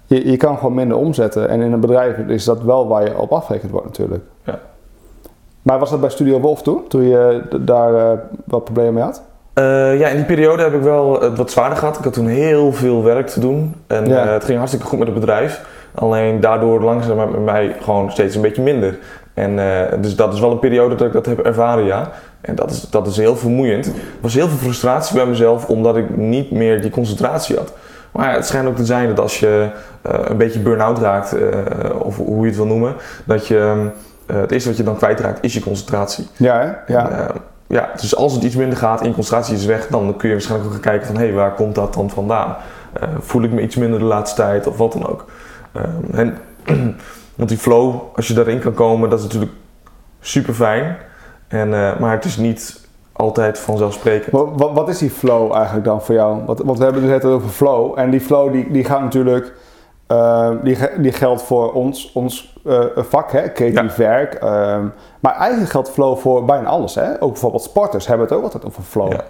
[0.06, 3.18] Je, je kan gewoon minder omzetten en in een bedrijf is dat wel waar je
[3.18, 4.25] op afgerekend wordt natuurlijk.
[4.44, 4.58] Ja.
[5.62, 9.22] Maar was dat bij Studio Wolf toen, toen je daar wat problemen mee had?
[9.59, 11.99] Eh, ja, in die periode heb ik wel het wat zwaarder gehad.
[11.99, 13.75] Ik had toen heel veel werk te doen.
[13.87, 14.25] En Ja.
[14.27, 15.61] eh, het ging hartstikke goed met het bedrijf.
[15.95, 18.99] Alleen daardoor langzaam met mij gewoon steeds een beetje minder.
[19.35, 22.11] En eh, dus dat is wel een periode dat ik dat heb ervaren, ja.
[22.41, 23.87] En dat is, dat is heel vermoeiend.
[23.87, 27.73] Er was heel veel frustratie bij mezelf omdat ik niet meer die concentratie had.
[28.12, 29.69] Maar ja, het schijnt ook te zijn dat als je
[30.03, 31.49] eh, een beetje burn-out raakt, eh,
[31.99, 33.88] of hoe je het wil noemen, dat je
[34.27, 36.27] eh, het eerste wat je dan kwijtraakt is je concentratie.
[36.37, 36.93] Ja, hè?
[36.95, 37.11] Ja.
[37.11, 37.35] En, eh,
[37.68, 40.68] ja, dus als het iets minder gaat en concentratie is weg, dan kun je waarschijnlijk
[40.68, 42.56] ook gaan kijken van hé, hey, waar komt dat dan vandaan?
[42.92, 45.25] Eh, voel ik me iets minder de laatste tijd of wat dan ook?
[45.72, 45.82] Eh,
[46.12, 46.38] en,
[47.37, 49.52] want die flow, als je daarin kan komen, dat is natuurlijk
[50.20, 50.96] super fijn.
[51.48, 54.32] En, eh, maar het is niet altijd vanzelfsprekend.
[54.32, 56.44] Wat, wat, wat is die flow eigenlijk dan voor jou?
[56.44, 57.98] Want, want we hebben het net over flow.
[57.98, 59.52] En die flow die, die gaat natuurlijk...
[60.09, 63.53] eh, die, die geldt voor ons, ons eh, vak, hè?
[63.53, 64.35] creatief werk.
[64.35, 64.85] ehm,
[65.21, 66.95] maar eigenlijk geldt flow voor bijna alles.
[66.95, 67.23] Hè?
[67.23, 69.12] Ook bijvoorbeeld sporters hebben het ook altijd over flow.
[69.12, 69.21] Ja.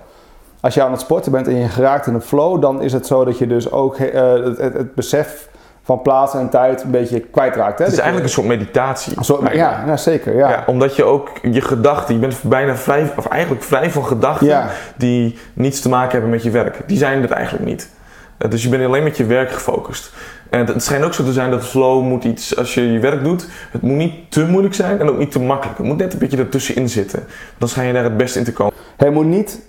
[0.61, 2.61] Als je aan het sporten bent en je geraakt in een flow...
[2.63, 5.49] dan is het zo dat je dus ook eh, het, het, het besef
[5.83, 7.79] van plaats en tijd een beetje kwijtraakt.
[7.79, 7.85] Hè?
[7.85, 9.13] Het is Dat je- eigenlijk een soort meditatie.
[9.17, 10.37] een soort- ja, zeker.
[10.37, 10.51] Ja.
[10.51, 14.67] Ja, omdat je ook je gedachten, je bent bijna vrij, of eigenlijk vrij van gedachten
[14.97, 16.81] die niets te maken hebben met je werk.
[16.87, 17.91] Die zijn er eigenlijk niet.
[18.39, 20.13] Eh, Dus je bent alleen met je werk gefocust.
[20.51, 22.99] En het, het schijnt ook zo te zijn dat flow moet iets, als je je
[22.99, 25.79] werk doet, het moet niet te moeilijk zijn en ook niet te makkelijk.
[25.79, 27.25] Het moet net een beetje ertussenin zitten.
[27.59, 28.73] Dan schijn je daar het beste in te komen.
[28.97, 29.61] Het moet niet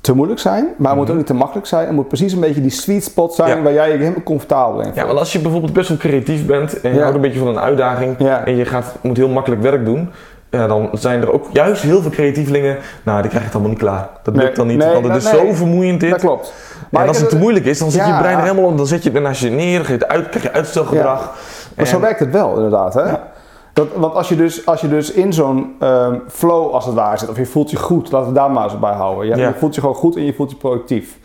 [0.00, 1.86] te moeilijk zijn, maar het moet ook niet te makkelijk zijn.
[1.86, 3.56] Het moet precies een beetje die sweet spot zijn Mhm.
[3.58, 3.64] Ja.
[3.64, 5.06] waar jij je helemaal comfortabel in Ja, voelt.
[5.06, 7.00] want als je bijvoorbeeld best wel creatief bent en je Ja.
[7.00, 8.44] houdt een beetje van een uitdaging Ja.
[8.46, 10.08] en je gaat, moet heel makkelijk werk doen,
[10.50, 13.80] ja, dan zijn er ook juist heel veel creatievelingen, nou die krijg het allemaal niet
[13.80, 14.08] klaar.
[14.22, 15.46] Dat Nee, lukt dan niet, nee, want het is nee.
[15.46, 16.10] zo vermoeiend dit.
[16.10, 16.52] Dat klopt.
[16.90, 18.76] en ik als het te moeilijk is, dan zit je brein er helemaal op.
[18.76, 21.34] Dan zet je daarnaast je neer, je uit, krijg je uitstelgedrag.
[21.76, 22.94] Maar zo werkt het wel, inderdaad.
[22.94, 23.02] Hè?
[23.02, 23.34] Ja.
[23.72, 27.18] Dat, want als je dus, als je dus in zo'n ehm, flow als het ware
[27.18, 29.38] zit, of je voelt je goed, laten we daar maar eens bij houden.
[29.38, 31.18] Je, voelt je gewoon goed en je voelt je productief.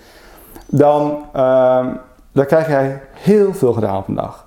[0.67, 1.88] Dan, ehm,
[2.31, 4.45] dan krijg jij heel veel gedaan op een dag.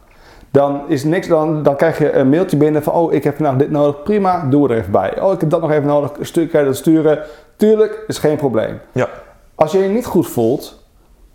[0.54, 3.56] Dan, is niks, dan, dan krijg je een mailtje binnen van, oh ik heb vandaag
[3.56, 5.20] dit nodig, prima, doe er even bij.
[5.20, 7.18] Oh ik heb dat nog even nodig, stuur, kan je dat sturen?
[7.56, 8.80] Tuurlijk, is geen probleem.
[8.92, 9.08] Ja.
[9.54, 10.84] Als je je niet goed voelt,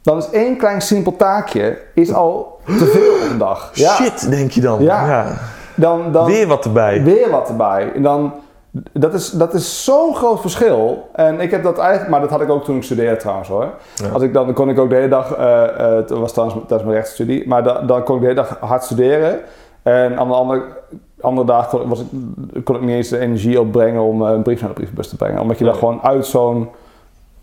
[0.01, 3.71] dan is één klein simpel taakje is al te veel op een dag.
[3.73, 3.95] Ja.
[3.95, 4.83] Shit, denk je dan.
[4.83, 5.37] Ja.
[5.75, 7.03] Dan, dan, Weer wat erbij.
[7.03, 7.91] Weer wat erbij.
[7.95, 8.33] En dan,
[8.93, 11.09] dat is, dat is zo'n groot verschil.
[11.13, 13.67] En ik heb dat eigenlijk, maar dat had ik ook toen ik studeerde trouwens hoor.
[13.95, 14.09] Ja.
[14.13, 16.59] Als ik dan, dan kon ik ook de hele dag, eh eh, het was trouwens
[16.59, 19.39] tijdens mijn rechtsstudie, maar da- dan kon ik de hele dag hard studeren.
[19.83, 20.63] En aan de andere,
[21.21, 21.99] andere dag kon, was
[22.53, 25.09] ik, kon ik niet eens de energie opbrengen om eh, een brief naar de brievenbus
[25.09, 25.41] te brengen.
[25.41, 26.69] Omdat je dan gewoon uit zo'n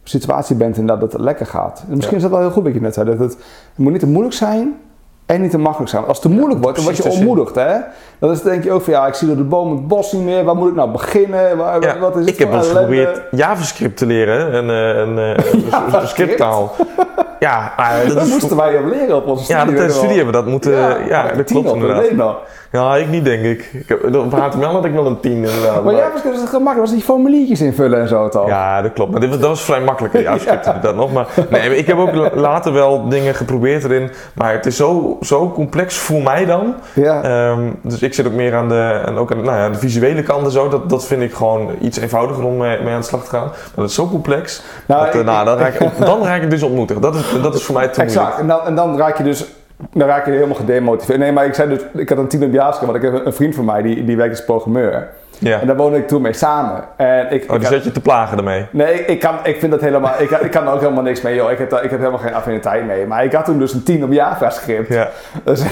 [0.02, 1.84] situatie bent en dat het lekker gaat.
[1.88, 2.24] En misschien Ja.
[2.24, 3.06] is dat wel heel goed wat je net zei.
[3.06, 3.38] Dat het, het
[3.76, 4.80] moet niet te moeilijk zijn
[5.26, 6.04] en niet te makkelijk zijn.
[6.04, 7.54] Als het te moeilijk wordt, dan word je ontmoedigd.
[7.54, 7.76] Hè?
[8.18, 10.12] Dan is het denk je ook van ja, ik zie door de boom het bos
[10.12, 10.44] niet meer.
[10.44, 11.56] Waar moet ik nou beginnen?
[11.56, 14.54] Waar, Ja, wat is het ik heb wel eens geprobeerd JavaScript te leren.
[14.54, 16.02] Een, eh, een, eh, een, JavaScript?
[16.02, 16.74] een scripttaal.
[17.38, 19.64] Ja, maar dat Dat moesten wij op leren op onze studie.
[19.64, 19.96] Ja, dat je wel.
[19.96, 20.72] studie hebben we dat moeten...
[21.08, 22.10] Ja, maar dat klopt op, dat inderdaad.
[22.16, 22.36] nog.
[22.72, 23.70] Ja, ik niet denk ik.
[23.72, 25.84] ik heb, op HTML had ik wel een 10 inderdaad.
[25.84, 26.80] Maar JavaScript is het gemakkelijk.
[26.80, 28.46] was die formuliertjes invullen en zo toch?
[28.48, 29.10] Ja, dat klopt.
[29.10, 31.12] Maar dit, was- dat was vrij makkelijk in JavaScript inderdaad nog.
[31.12, 34.10] Maar nee, maar ik heb ook la- later wel dingen geprobeerd erin.
[34.34, 36.74] Maar het is zo, zo complex voor mij dan.
[36.92, 37.22] Ja.
[37.22, 40.22] Ehm, dus ik zit ook meer aan de, en ook aan, nou ja, de visuele
[40.22, 40.68] kant en zo.
[40.68, 43.44] Dat, dat vind ik gewoon iets eenvoudiger om mee, mee aan de slag te gaan.
[43.46, 44.62] Maar dat is zo complex.
[44.86, 47.02] Nou, dat, eh, ik- nou, dan, raak ik, dan raak ik dus ontmoedigd.
[47.02, 48.38] Dat is, dat is voor mij te Exact.
[48.38, 48.40] moeilijk.
[48.40, 49.46] En dan, en dan raak je dus
[49.92, 51.18] dan raak je helemaal gedemotiveerd.
[51.18, 53.32] Nee, maar ik zei dus, ik had een team op JavaScript, want ik heb een
[53.32, 55.08] vriend van mij die, die werkt als programmeur.
[55.38, 55.60] Ja.
[55.60, 56.84] En daar woonde ik toen mee samen.
[56.96, 58.66] En ik, Oh, ik die had- je te plagen ermee.
[58.70, 60.12] Nee, ik, ik kan, ik vind dat helemaal.
[60.18, 61.50] Ik, ik kan er ook helemaal niks mee, joh.
[61.50, 63.06] Ik heb, daar, ik heb helemaal geen affiniteit mee.
[63.06, 64.88] Maar ik had toen dus een 10 op JavaScript.
[64.88, 65.08] Ja.
[65.44, 65.62] Dus,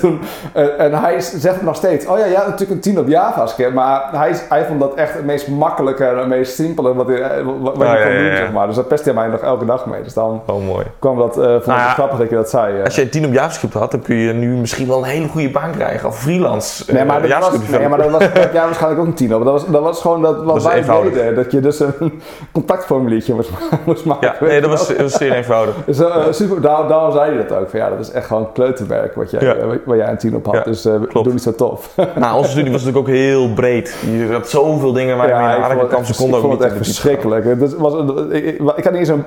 [0.00, 0.20] toen,
[0.52, 3.74] eh, en hij zegt nog steeds: Oh ja, ja, natuurlijk een 10 op JavaScript.
[3.74, 7.20] Maar hij, hij vond dat echt het meest makkelijke en het meest simpele wat, hij-
[7.22, 8.36] eh, wat, wat Oh, je kon ja, doen, ja.
[8.36, 8.66] zeg maar.
[8.66, 10.02] Dus daar pest hij mij nog elke dag mee.
[10.02, 10.84] Dus dan Oh, mooi.
[10.98, 12.82] kwam dat, eh vond Nou het grappig dat je dat zei.
[12.84, 15.50] Als je 10 op JavaScript had, dan kun je nu misschien wel een hele goede
[15.50, 16.08] baan krijgen.
[16.08, 16.92] Of freelance.
[16.92, 19.44] Nee, maar, dat was, nee, maar dat was, jij waarschijnlijk ook een 10 op.
[19.44, 21.12] Dat was, dat was gewoon dat, wat is wij eenvoudig.
[21.12, 21.34] deden.
[21.34, 22.20] Dat je dus een
[22.52, 23.50] contactformuliertje moest,
[23.84, 24.34] moest maken.
[24.40, 25.74] Ja, nee, dat was, dat was zeer eenvoudig.
[25.86, 27.70] Dus, eh, super, daar, daarom zei je dat ook.
[27.70, 29.54] Van, ja, dat is echt gewoon kleuterwerk wat jij, Ja.
[29.54, 30.54] eh, waar jij een 10 op had.
[30.54, 31.12] Ja, dus eh klopt.
[31.24, 31.94] doe niet zo tof.
[32.18, 33.96] Nou, onze studie was natuurlijk ook heel breed.
[34.10, 35.98] Je had zoveel dingen waar je mee ik aan vond de het kan.
[35.98, 37.44] echt, Ze konden ik vond niet het echt verschrikkelijk.
[37.78, 37.94] Was,
[38.30, 39.24] ik, ik, ik had niet eens een...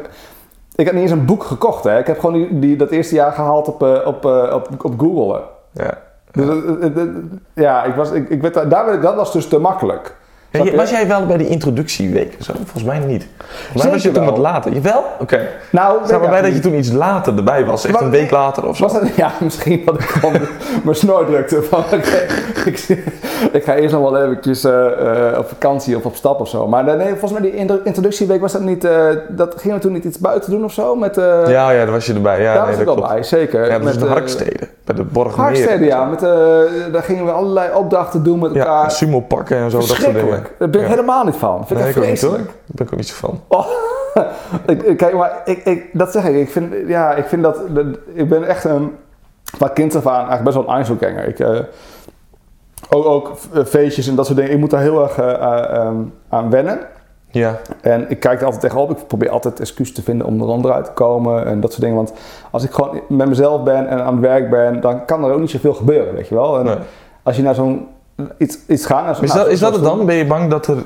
[0.76, 2.00] Ik had niet eens een boek gekocht, hè.
[2.00, 4.94] Ik heb gewoon die, die, dat eerste jaar gehaald op, eh, op, eh, op, op
[5.00, 5.41] Google.
[5.72, 5.98] Ja.
[6.32, 7.10] Dus, het- het- het-
[7.54, 10.15] ja, ik was, ik, ik werd, daar, dat was dus te makkelijk.
[10.51, 12.35] Ja, was jij wel bij die introductieweek?
[12.39, 13.27] Zo, volgens mij niet.
[13.37, 14.31] Volgens mij Zeker was je toen wel.
[14.31, 14.73] wat later.
[14.73, 15.03] Jawel?
[15.19, 15.47] Oké.
[15.69, 17.83] Nou, maar weet bij dat je toen iets later erbij was.
[17.85, 18.83] Echt Maar- een week later of zo.
[18.83, 20.33] Was dat, ja, misschien dat ik gewoon
[20.83, 22.25] mijn snor drukte van oké,
[22.65, 22.87] ik,
[23.51, 26.67] ik ga eerst nog wel eventjes eh, eh, op vakantie of op stap of zo.
[26.67, 29.91] Maar nee, volgens mij die intro- introductieweek was dat niet, eh, dat gingen we toen
[29.93, 30.95] niet iets buiten doen of zo?
[30.95, 32.41] Met, eh, Ja, ja, daar was je erbij.
[32.41, 33.07] Ja, daar nee, was ik klopt.
[33.13, 33.65] bij, zeker.
[33.65, 34.67] Ja, dat was met, de eh, Harksteden.
[34.85, 35.45] Bij de Borgmeer.
[35.45, 36.05] Harksteden, ja.
[36.05, 36.29] Met, eh,
[36.91, 38.91] daar gingen we allerlei opdrachten doen met Ja, elkaar.
[38.91, 40.40] sumo pakken en zo, dat soort dingen.
[40.41, 40.60] Verschrikkelijk.
[40.60, 40.93] Daar ben ik Ja.
[40.93, 41.67] helemaal niet van.
[41.67, 42.21] Vind Nee, ik ik ook niet.
[42.21, 42.32] Daar
[42.65, 43.39] ben ik ook niet zo van.
[43.47, 43.65] Oh,
[44.73, 46.36] ik, ik- kijk, maar ik, ik, dat zeg ik.
[46.36, 48.95] Ik vind, ja, ik vind dat, dat- Ik ben echt een.
[49.58, 51.27] Van kind af aan eigenlijk best wel een Einzelganger.
[51.27, 51.60] Ik, eh,
[52.89, 54.51] ook, ook eh, feestjes en dat soort dingen.
[54.54, 55.95] Ik moet daar heel erg eh, eh, ehm,
[56.30, 56.80] aan wennen.
[57.34, 58.91] Ja, En ik kijk er altijd tegenop.
[58.91, 61.95] Ik probeer altijd excuus te vinden om er onderuit te komen en dat soort dingen.
[61.97, 62.13] Want
[62.51, 65.39] als ik gewoon met mezelf ben en aan het werk ben, dan kan er ook
[65.39, 66.60] niet zoveel gebeuren, weet je wel.
[66.60, 66.75] En nee.
[67.23, 67.88] als je naar zo'n
[68.38, 68.57] iets.
[68.88, 70.05] Naar zo'n- Is nou, dat, is dat het dan?
[70.05, 70.77] Ben je bang dat er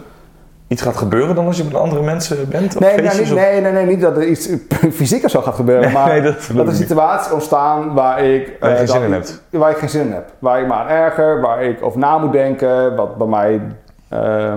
[0.67, 2.75] iets gaat gebeuren dan als je met andere mensen bent?
[2.75, 4.49] Of Nee, nou, niet, of- nee, nee, nee, niet dat er iets
[4.99, 5.91] fysiek of zo gaat gebeuren.
[5.91, 6.21] Maar nee,
[6.53, 8.51] dat er situaties ontstaan waar ik...
[8.59, 9.13] Waar je eh, geen zin
[9.51, 9.59] in.
[9.59, 10.31] Waar ik geen zin in heb.
[10.39, 12.95] Waar ik me aan erger, waar ik over na moet denken.
[12.95, 13.61] Wat bij mij...
[14.09, 14.53] eh,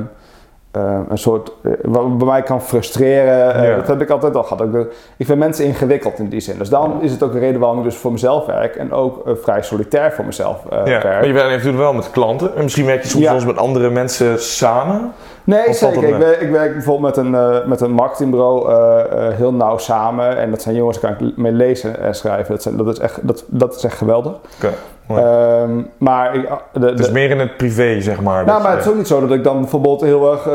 [0.70, 1.52] eh, een soort,
[1.82, 3.54] wat bij mij kan frustreren.
[3.54, 3.76] Eh, Ja.
[3.76, 4.74] Dat heb ik altijd al gehad.
[4.74, 6.58] Ik, ik vind mensen ingewikkeld in die zin.
[6.58, 8.76] Dus dan is het ook een reden waarom ik dus voor mezelf werk.
[8.76, 11.02] En ook vrij solitair voor mezelf Ja, werk.
[11.04, 12.56] maar je werkt natuurlijk wel met klanten.
[12.56, 13.28] En misschien werk je soms Ja.
[13.30, 15.12] wel eens met andere mensen samen.
[15.48, 16.04] Nee, zeker.
[16.04, 19.78] Ik werk, ik werk bijvoorbeeld met een, eh, met een marketingbureau eh, eh, heel nauw
[19.78, 20.36] samen.
[20.36, 22.52] En dat zijn jongens, daar kan ik mee lezen en schrijven.
[22.54, 24.32] Dat, zijn, dat, is, echt, dat, dat is echt geweldig.
[24.32, 24.72] Oké.
[25.06, 25.22] Mooi.
[25.22, 28.44] Ehm, maar ik, de, Het is de- meer in het privé, zeg maar.
[28.44, 30.48] nou, maar je- het is ook niet zo dat ik dan bijvoorbeeld heel erg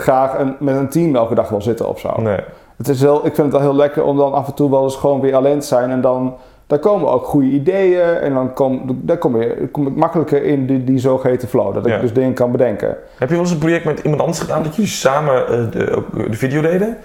[0.00, 2.12] graag een, met een team elke dag wil zitten of zo.
[2.16, 2.38] Nee.
[2.76, 4.82] Het is heel, ik vind het wel heel lekker om dan af en toe wel
[4.82, 5.90] eens gewoon weer alleen te zijn.
[5.90, 6.34] En dan
[6.72, 8.00] daar komen ook goede ideeën.
[8.02, 11.74] En dan kom, daar kom, je, kom ik makkelijker in die, die zogeheten flow.
[11.74, 11.98] Dat ik Ja.
[11.98, 12.96] dus dingen kan bedenken.
[13.18, 16.02] Heb je wel eens een project met iemand anders gedaan dat jullie samen eh, de,
[16.30, 16.96] de video deden?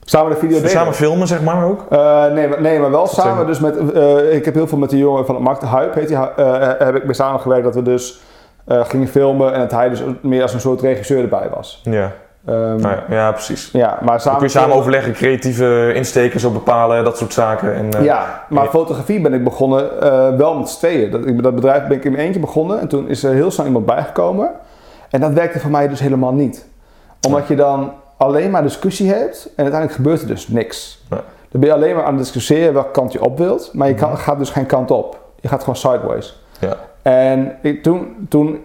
[0.00, 0.70] Samen de video delen.
[0.70, 1.86] Samen filmen, zeg maar ook?
[1.90, 3.92] Eh, nee, maar, nee, maar wel samen dus met...
[3.92, 6.16] eh, ik heb heel veel met de jongen van het Markt Hype, heet die,
[6.78, 8.20] heb ik mee samengewerkt dat we dus
[8.66, 11.80] gingen filmen en dat hij dus meer als een soort regisseur erbij was.
[11.84, 12.12] Ja.
[12.46, 13.70] Ehm, Nou ja, ja, precies.
[13.72, 14.38] ja, maar samen...
[14.38, 17.74] kun je samen overleggen, creatieve insteken op bepalen, dat soort zaken.
[17.74, 18.70] En, eh, Ja, maar Ja.
[18.70, 21.10] fotografie ben ik begonnen eh, wel met z'n tweeën.
[21.10, 23.50] Dat, ik- dat bedrijf ben ik in mijn eentje begonnen en toen is er heel
[23.50, 24.50] snel iemand bijgekomen.
[25.10, 26.66] En dat werkte voor mij dus helemaal niet.
[27.26, 31.04] Omdat je dan alleen maar discussie hebt en uiteindelijk gebeurt er dus niks.
[31.10, 31.20] Nee.
[31.50, 33.94] Dan ben je alleen maar aan het discussiëren welke kant je op wilt, maar je
[33.94, 35.18] kan, gaat dus geen kant op.
[35.40, 36.42] Je gaat gewoon sideways.
[36.60, 36.76] Ja.
[37.02, 38.64] En ik, toen, toen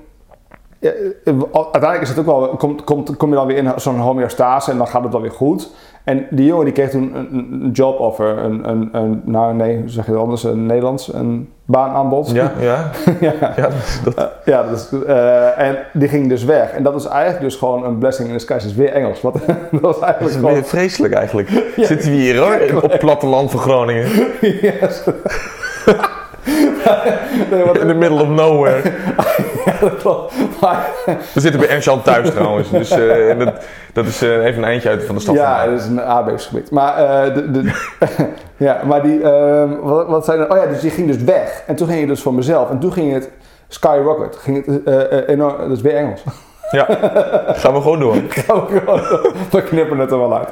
[0.79, 0.91] ja,
[1.23, 4.71] eh, uiteindelijk is het ook wel, komt, komt, kom je dan weer in zo'n homeostase
[4.71, 5.69] en dan gaat het wel weer goed.
[6.03, 9.77] En die jongen die kreeg toen een, een- job offer, een, een, een, nou nee,
[9.79, 12.31] hoe zeg je het anders, een Nederlands, een baanaanbod.
[12.31, 12.89] Ja, ja.
[13.19, 13.33] ja.
[13.55, 13.69] ja
[14.03, 16.71] dat, Eh, ja, dat is, eh, en die ging dus weg.
[16.71, 18.67] En dat is eigenlijk dus gewoon een blessing in disguise.
[18.67, 19.21] Het is weer Engels.
[19.21, 19.33] Wat,
[19.71, 20.63] dat was dat eigenlijk is gewoon...
[20.65, 21.49] vreselijk eigenlijk.
[21.75, 24.07] Zitten we hier hoor, op platteland van Groningen.
[24.61, 25.03] Yes.
[27.51, 28.81] Nee, wat, In the middle of nowhere.
[29.65, 30.33] ja, dat klopt.
[30.61, 30.89] Maar,
[31.33, 32.69] We zitten bij Ernst-Jan thuis trouwens.
[32.69, 33.53] Dus eh, dat,
[33.93, 35.35] dat is eh, even een eindje uit van de stad.
[35.35, 36.71] Ja, dat is een aardbevingsgebied.
[36.71, 37.71] Maar, eh, de, de,
[38.65, 40.41] ja, maar die, ehm, wat, wat zei?
[40.41, 41.63] Oh ja, dus die ging dus weg.
[41.67, 42.69] En toen ging je dus voor mezelf.
[42.69, 43.29] En toen ging het
[43.67, 44.35] skyrocket.
[44.35, 46.23] Ging het enorm, dat is weer Engels.
[46.71, 46.85] Ja,
[47.53, 48.13] gaan we gewoon door.
[48.29, 50.49] Gaan we gewoon- we knippen het er wel uit.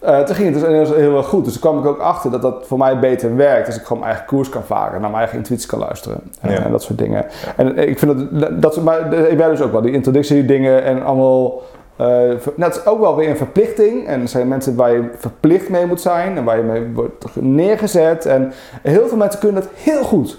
[0.00, 1.44] Eh, toen ging het dus heel erg goed.
[1.44, 3.66] Dus toen kwam ik ook achter dat dat voor mij beter werkt.
[3.66, 4.92] Als ik gewoon mijn eigen koers kan varen.
[5.00, 6.20] Naar mijn eigen intuïtie kan luisteren.
[6.40, 6.62] eh, Ja.
[6.64, 7.26] En dat soort dingen.
[7.56, 9.80] En ik vind dat, dat, maar ik ben dus ook wel.
[9.82, 11.62] Die introductie dingen en allemaal...
[11.96, 12.06] eh,
[12.38, 14.06] ver- nou, is ook wel weer een verplichting.
[14.06, 16.36] En er zijn mensen waar je verplicht mee moet zijn.
[16.36, 18.26] En waar je mee wordt neergezet.
[18.26, 18.52] En
[18.82, 20.38] heel veel mensen kunnen dat heel goed.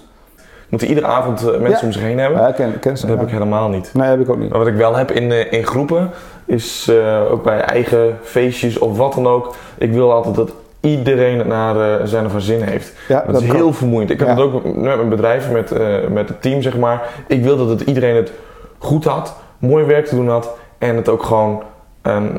[0.72, 1.86] Moeten iedere avond eh, mensen Ja.
[1.86, 2.40] om zich heen hebben.
[2.40, 3.06] Ja, ken, ken ze.
[3.06, 3.90] dat heb ik helemaal niet.
[3.94, 4.48] Nee, heb ik ook niet.
[4.50, 6.10] Maar wat ik wel heb in, eh, in groepen,
[6.44, 9.54] is eh, ook bij eigen feestjes of wat dan ook.
[9.78, 12.92] Ik wil altijd dat iedereen het naar zijn of haar zin heeft.
[13.08, 13.56] Ja, Dat, is kan.
[13.56, 14.10] heel vermoeiend.
[14.10, 14.34] Ik heb Ja.
[14.34, 15.72] het ook met mijn bedrijf, met,
[16.10, 17.08] met het team zeg maar.
[17.26, 18.32] Ik wil dat het iedereen het
[18.78, 21.62] goed had, mooi werk te doen had en het ook gewoon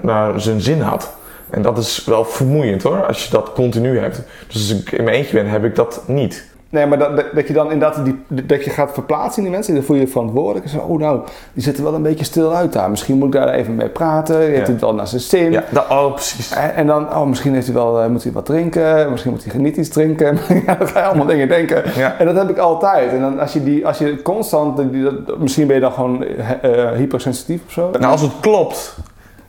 [0.01, 1.13] naar zijn zin had.
[1.49, 4.21] En dat is wel vermoeiend hoor, als je dat continu hebt.
[4.47, 6.51] Dus als ik in mijn eentje ben, heb ik dat niet.
[6.73, 9.51] Nee, maar dat, dat, dat je dan inderdaad die, dat je gaat verplaatsen in die
[9.51, 10.65] mensen, dan voel je je verantwoordelijk.
[10.65, 11.19] En zo, oh nou,
[11.53, 12.89] die zitten wel een beetje stil uit daar.
[12.89, 14.41] Misschien moet ik daar even mee praten.
[14.41, 14.47] Ja.
[14.47, 15.51] hij het wel naar zijn zin?
[15.51, 16.51] Ja, dat, oh precies.
[16.51, 19.45] En, en dan, oh, misschien heeft hij wel, eh, moet hij wat drinken, misschien moet
[19.51, 20.37] hij niet iets drinken.
[20.65, 21.83] ja, dan ga je allemaal dingen denken.
[21.95, 22.17] Ja.
[22.19, 23.11] En dat heb ik altijd.
[23.11, 26.23] En dan als je, die, als je constant, die, dat- misschien ben je dan gewoon
[26.23, 27.89] eh, eh, hypersensitief of zo.
[27.91, 28.97] Nou, als het klopt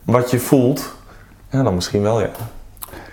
[0.03, 0.95] wat je voelt,
[1.49, 2.29] ja, dan misschien wel ja.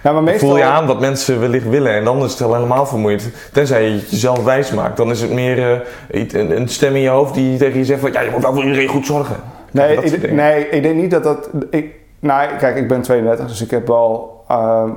[0.03, 2.55] Ja, maar meestal, Voel je aan wat mensen wellicht willen en dan is het al
[2.55, 3.31] helemaal vermoeiend.
[3.53, 7.09] Tenzij je het jezelf wijs maakt, dan is het meer iets- een, stem in je
[7.09, 9.37] hoofd die tegen je zegt van ja, je moet wel voor iedereen goed zorgen.
[9.71, 11.49] Nee, ik, nee, ik denk niet dat dat.
[11.71, 14.43] Ik, nou, kijk, ik ben 32, dus ik heb wel.
[14.49, 14.91] ehm,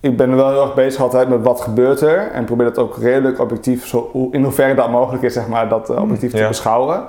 [0.00, 2.30] ik ben wel heel erg bezig altijd met wat gebeurt er.
[2.32, 5.90] En probeer dat ook redelijk objectief, zo, in hoeverre dat mogelijk is, zeg maar, dat
[5.90, 6.48] eh, objectief te ja.
[6.48, 7.02] beschouwen.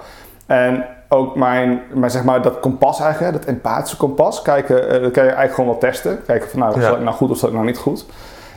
[0.45, 5.11] En ook mijn, mijn, zeg maar, dat kompas eigenlijk, dat empathische kompas, kijken, eh, dat
[5.11, 6.19] kan je eigenlijk gewoon wel testen.
[6.25, 6.87] Kijken van, nou, Ja.
[6.87, 8.05] zat ik nou goed of zat ik nou niet goed.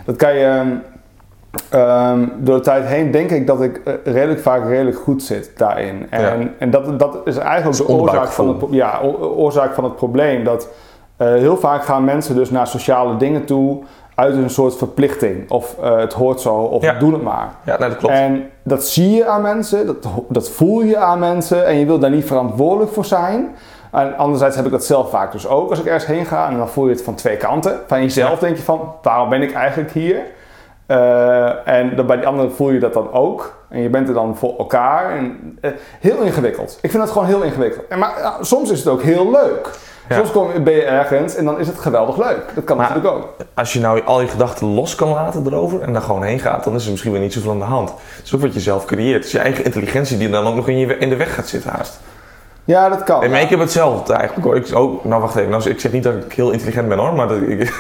[0.05, 0.45] Dat kan je...
[0.45, 0.69] ehm,
[1.71, 5.51] ehm, door de tijd heen denk ik dat ik eh, redelijk vaak redelijk goed zit
[5.57, 6.07] daarin.
[6.11, 6.49] En, Ja.
[6.59, 9.97] en dat, dat is eigenlijk Dat is de oorzaak van, het, ja, oorzaak van het
[9.97, 10.45] probleem.
[10.45, 10.69] Dat
[11.17, 13.83] eh, heel vaak gaan mensen dus naar sociale dingen toe
[14.23, 15.51] uit een soort verplichting.
[15.51, 16.93] Of eh, het hoort zo, of Ja.
[16.99, 17.49] doe het maar.
[17.65, 18.15] Ja, dat klopt.
[18.15, 19.97] En dat zie je aan mensen, dat,
[20.29, 23.55] dat voel je aan mensen en je wil daar niet verantwoordelijk voor zijn.
[23.93, 26.57] En anderzijds heb ik dat zelf vaak dus ook als ik ergens heen ga en
[26.57, 27.81] dan voel je het van twee kanten.
[27.87, 30.17] Van jezelf denk je van, waarom ben ik eigenlijk hier?
[30.87, 33.55] Eh, en dan bij die anderen voel je dat dan ook.
[33.69, 35.11] En je bent er dan voor elkaar.
[35.17, 36.79] En, eh, heel ingewikkeld.
[36.83, 37.87] Ik vind het gewoon heel ingewikkeld.
[37.89, 39.71] En maar soms is het ook heel leuk.
[40.09, 40.17] Ja.
[40.17, 42.43] Soms kom, ben je ergens en dan is het geweldig leuk.
[42.55, 43.29] Dat kan Maar- natuurlijk ook.
[43.55, 46.65] Als je nou al je gedachten los kan laten erover en daar gewoon heen gaat,
[46.65, 47.89] dan is er misschien weer niet zoveel aan de hand.
[47.91, 49.17] Het is ook wat je zelf creëert.
[49.17, 51.47] Het is je eigen intelligentie die dan ook nog in, je, in de weg gaat
[51.49, 52.01] zitten haast.
[52.65, 53.23] Ja, dat kan.
[53.23, 54.57] En maar ik heb hetzelfde eigenlijk hoor.
[54.57, 57.13] Ik, oh, nou wacht even, nou, ik zeg niet dat ik heel intelligent ben hoor,
[57.15, 57.75] maar dat ik...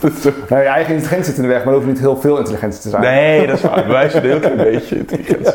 [0.48, 2.80] Nou, je eigen intelligentie zit in de weg, maar er hoeft niet heel veel intelligentie
[2.80, 3.02] te zijn.
[3.02, 3.88] nee, dat is waar.
[3.88, 5.52] Wij zijn een heel klein beetje intelligentie.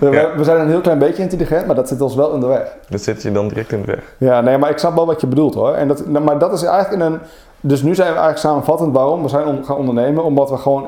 [0.00, 0.36] We, Ja.
[0.36, 2.76] we zijn een heel klein beetje intelligent, maar dat zit ons wel in de weg.
[2.88, 4.14] Dat zit je dan direct in de weg.
[4.18, 5.72] Ja, nee, maar ik snap wel wat je bedoelt hoor.
[5.74, 7.18] En dat, nou, maar dat is eigenlijk in een.
[7.60, 10.24] Dus nu zijn we eigenlijk samenvattend waarom we zijn om, gaan ondernemen.
[10.24, 10.86] Omdat we gewoon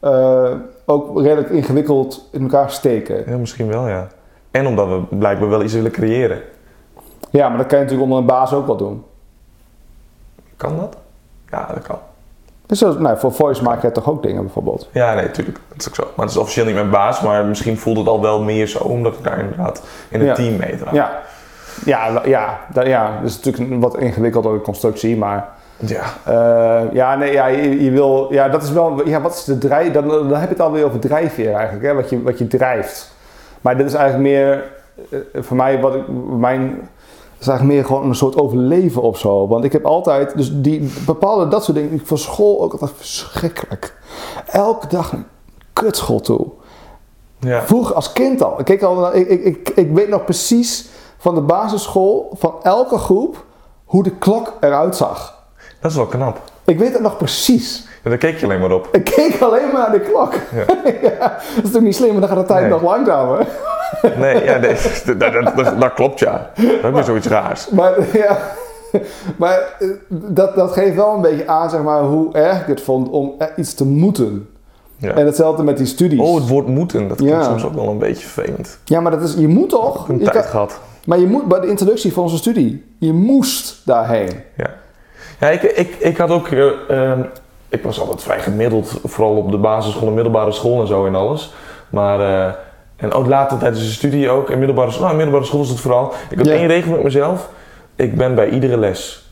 [0.00, 0.50] eh,
[0.86, 3.22] ook redelijk ingewikkeld in elkaar steken.
[3.30, 4.06] Ja, misschien wel ja.
[4.50, 6.38] En omdat we blijkbaar wel iets willen creëren.
[7.30, 9.04] Ja, maar dat kan je natuurlijk onder een baas ook wel doen.
[10.56, 10.96] Kan dat?
[11.50, 11.98] Ja, dat kan.
[12.70, 14.88] Dus nou, voor voice maak je toch ook dingen bijvoorbeeld.
[14.92, 15.58] Ja, nee, natuurlijk.
[15.68, 16.02] Dat is ook zo.
[16.16, 18.78] Maar het is officieel niet mijn baas, maar misschien voelt het al wel meer zo,
[18.78, 20.34] omdat ik daar inderdaad in het Ja.
[20.34, 20.92] team meedraag.
[20.94, 21.20] Ja,
[21.84, 26.02] ja, la- ja, dat, ja, dat is natuurlijk een wat ingewikkeldere constructie, maar Ja.
[26.24, 29.58] eh, ja, nee, ja, je, je wil, ja, dat is wel, ja, wat is de
[29.58, 32.46] drijf, dan, dan heb je het alweer over drijfveer eigenlijk, hè, wat je, wat je
[32.46, 33.14] drijft.
[33.60, 34.64] Maar dit is eigenlijk meer,
[35.10, 36.02] eh, voor mij, wat ik,
[36.38, 36.88] mijn,
[37.40, 39.48] is eigenlijk meer gewoon een soort overleven of zo.
[39.48, 42.90] Want ik heb altijd, dus die bepaalde dat soort dingen, ik voor school ook altijd
[42.96, 43.98] verschrikkelijk.
[44.46, 45.24] Elke dag een
[45.72, 46.46] kutschool toe.
[47.38, 47.62] ja.
[47.62, 48.58] Vroeger als kind al.
[48.58, 52.54] Ik, keek al naar- ik, ik, ik, ik weet nog precies van de basisschool, van
[52.62, 53.44] elke groep,
[53.84, 55.38] hoe de klok eruit zag.
[55.80, 56.40] Dat is wel knap.
[56.64, 57.86] Ik weet het nog precies.
[58.02, 58.88] En daar keek je alleen maar op.
[58.92, 60.32] Ik keek alleen maar naar de klok.
[60.54, 60.64] Ja.
[61.18, 62.70] Ja, dat is toch niet slim, want dan gaat de tijd Nee.
[62.70, 63.46] nog langzamer.
[64.16, 64.74] Nee, ja, nee,
[65.06, 66.50] dat, dat, dat, dat klopt ja.
[66.56, 67.68] Dat is weer zoiets raars.
[67.68, 68.38] Maar, ja,
[69.36, 72.80] maar eh, dat, dat geeft wel een beetje aan zeg maar, hoe erg ik het
[72.80, 74.48] vond om iets te moeten.
[74.96, 75.14] Ja.
[75.14, 76.20] En hetzelfde met die studies.
[76.20, 78.78] Oh, het woord moeten, dat klinkt soms ook wel een beetje vervelend.
[78.84, 80.08] Ja, maar dat is, je moet toch?
[80.08, 80.80] Een Je tijd kan- gehad.
[81.06, 84.30] maar je moet bij de introductie van onze studie, je moest daarheen.
[84.56, 84.70] Ja,
[85.40, 86.48] ja ik, ik, ik had ook.
[86.48, 87.20] eh, ehm,
[87.70, 91.14] ik was altijd vrij gemiddeld, vooral op de basisschool en middelbare school en zo en
[91.14, 91.52] alles.
[91.90, 92.20] Maar.
[92.20, 92.52] eh,
[92.96, 94.50] en ook later tijdens de studie ook.
[94.50, 96.12] In middelbare, school- nou, middelbare school was het vooral.
[96.30, 96.52] Ik had Ja.
[96.52, 97.48] één regel met mezelf.
[97.96, 99.28] Ik ben bij iedere les.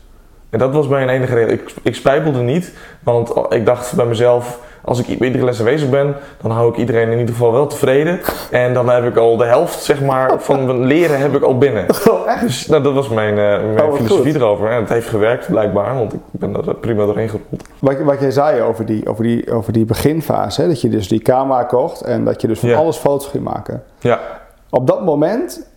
[0.49, 1.51] En dat was mijn enige regel.
[1.53, 2.73] Ik, ik spijbelde niet.
[3.03, 4.59] Want ik dacht bij mezelf.
[4.83, 8.19] Als ik iedere les aanwezig ben, dan hou ik iedereen in ieder geval wel tevreden.
[8.51, 11.57] En dan heb ik al de helft zeg maar, van mijn leren heb ik al
[11.57, 11.85] binnen.
[12.09, 12.41] Oh, echt?
[12.41, 14.41] Dus nou, dat was mijn, eh, mijn wat filosofie goed.
[14.41, 14.69] erover.
[14.69, 17.63] En het heeft gewerkt blijkbaar, want ik ben er prima doorheen gerold.
[17.79, 20.67] Wat, wat jij zei over die, over die, over die beginfase, hè?
[20.67, 22.77] dat je dus die camera kocht en dat je dus van Ja.
[22.77, 23.83] alles foto's ging maken.
[23.99, 24.19] Ja,
[24.71, 25.67] Op dat moment,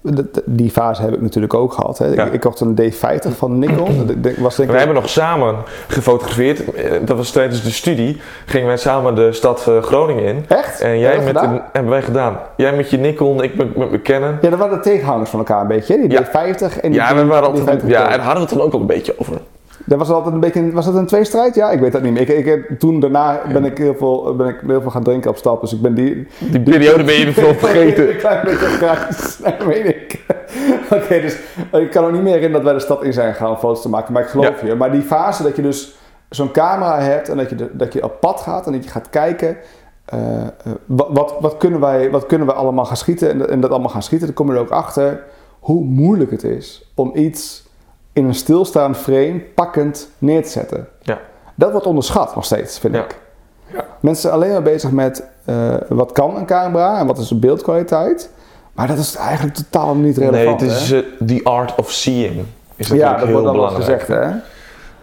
[0.45, 1.99] die fase heb ik natuurlijk ook gehad.
[1.99, 2.07] Hè.
[2.07, 2.25] Ja.
[2.25, 4.11] Ik, ik kocht een D50 van Nikon.
[4.17, 5.57] Dat was denk We ik, hebben nog samen
[5.89, 6.75] gefotografeerd.
[6.75, 8.21] Eh, Dat was tijdens de studie.
[8.47, 10.45] Gingen wij samen de stad eh, Groningen in.
[10.49, 10.81] Echt?
[10.81, 12.39] En jij met een, hebben wij gedaan.
[12.57, 14.37] Jij met je Nikon, ik met, met mijn Canon.
[14.41, 15.95] Ja, dat waren de tegenhangers van elkaar een beetje.
[15.95, 16.01] hè?
[16.09, 16.27] Die Ja.
[16.27, 18.59] D50 en die Ja, we waren die altijd, 50 ja, en daar hadden we het
[18.59, 19.39] dan ook al een beetje over.
[19.85, 21.55] Dat was altijd een beetje, was dat een tweestrijd?
[21.55, 22.23] Ja, ik weet dat niet meer.
[22.23, 25.31] Ik, ik, heb- toen daarna ben ik, heel veel, ben ik heel veel gaan drinken
[25.31, 26.27] op stap, dus ik ben die...
[26.51, 28.11] Die periode ben je veel vergeten.
[28.11, 30.25] een klein beetje grijs, dat weet ik.
[30.91, 31.37] Oké, dus
[31.73, 33.83] ik kan ook niet meer herinneren dat wij de stad in zijn gegaan om foto's
[33.83, 34.75] te maken, maar ik geloof je.
[34.75, 35.97] Maar die fase dat je dus
[36.31, 38.91] zo'n camera hebt en dat je, de- dat je op pad gaat en dat je
[38.91, 39.57] gaat kijken...
[40.05, 40.47] eh, eh,
[40.87, 43.71] wat, wat, wat, kunnen wij, wat kunnen wij allemaal gaan schieten en, dat- en dat
[43.71, 45.23] allemaal gaan schieten, dan kom je er ook achter
[45.61, 47.71] hoe moeilijk het is om iets
[48.13, 50.89] in een stilstaand frame pakkend neer te zetten.
[51.03, 51.19] Ja.
[51.55, 53.01] Dat wordt onderschat nog steeds, vind Ja.
[53.03, 53.21] ik.
[53.73, 53.85] Ja.
[54.01, 57.35] Mensen zijn alleen maar bezig met eh, wat kan een camera en wat is de
[57.35, 58.31] beeldkwaliteit.
[58.73, 60.61] Maar dat is eigenlijk totaal niet relevant.
[60.61, 60.99] Nee, het is hè?
[60.99, 62.45] eh, the art of seeing.
[62.77, 64.01] Is ja, natuurlijk dat heel wordt dan belangrijk.
[64.03, 64.31] gezegd, hè?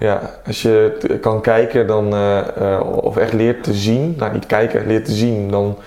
[0.06, 4.88] Ja, als je kan kijken dan, eh, of echt leert te zien, nou niet kijken,
[4.88, 5.78] leert te zien, dan,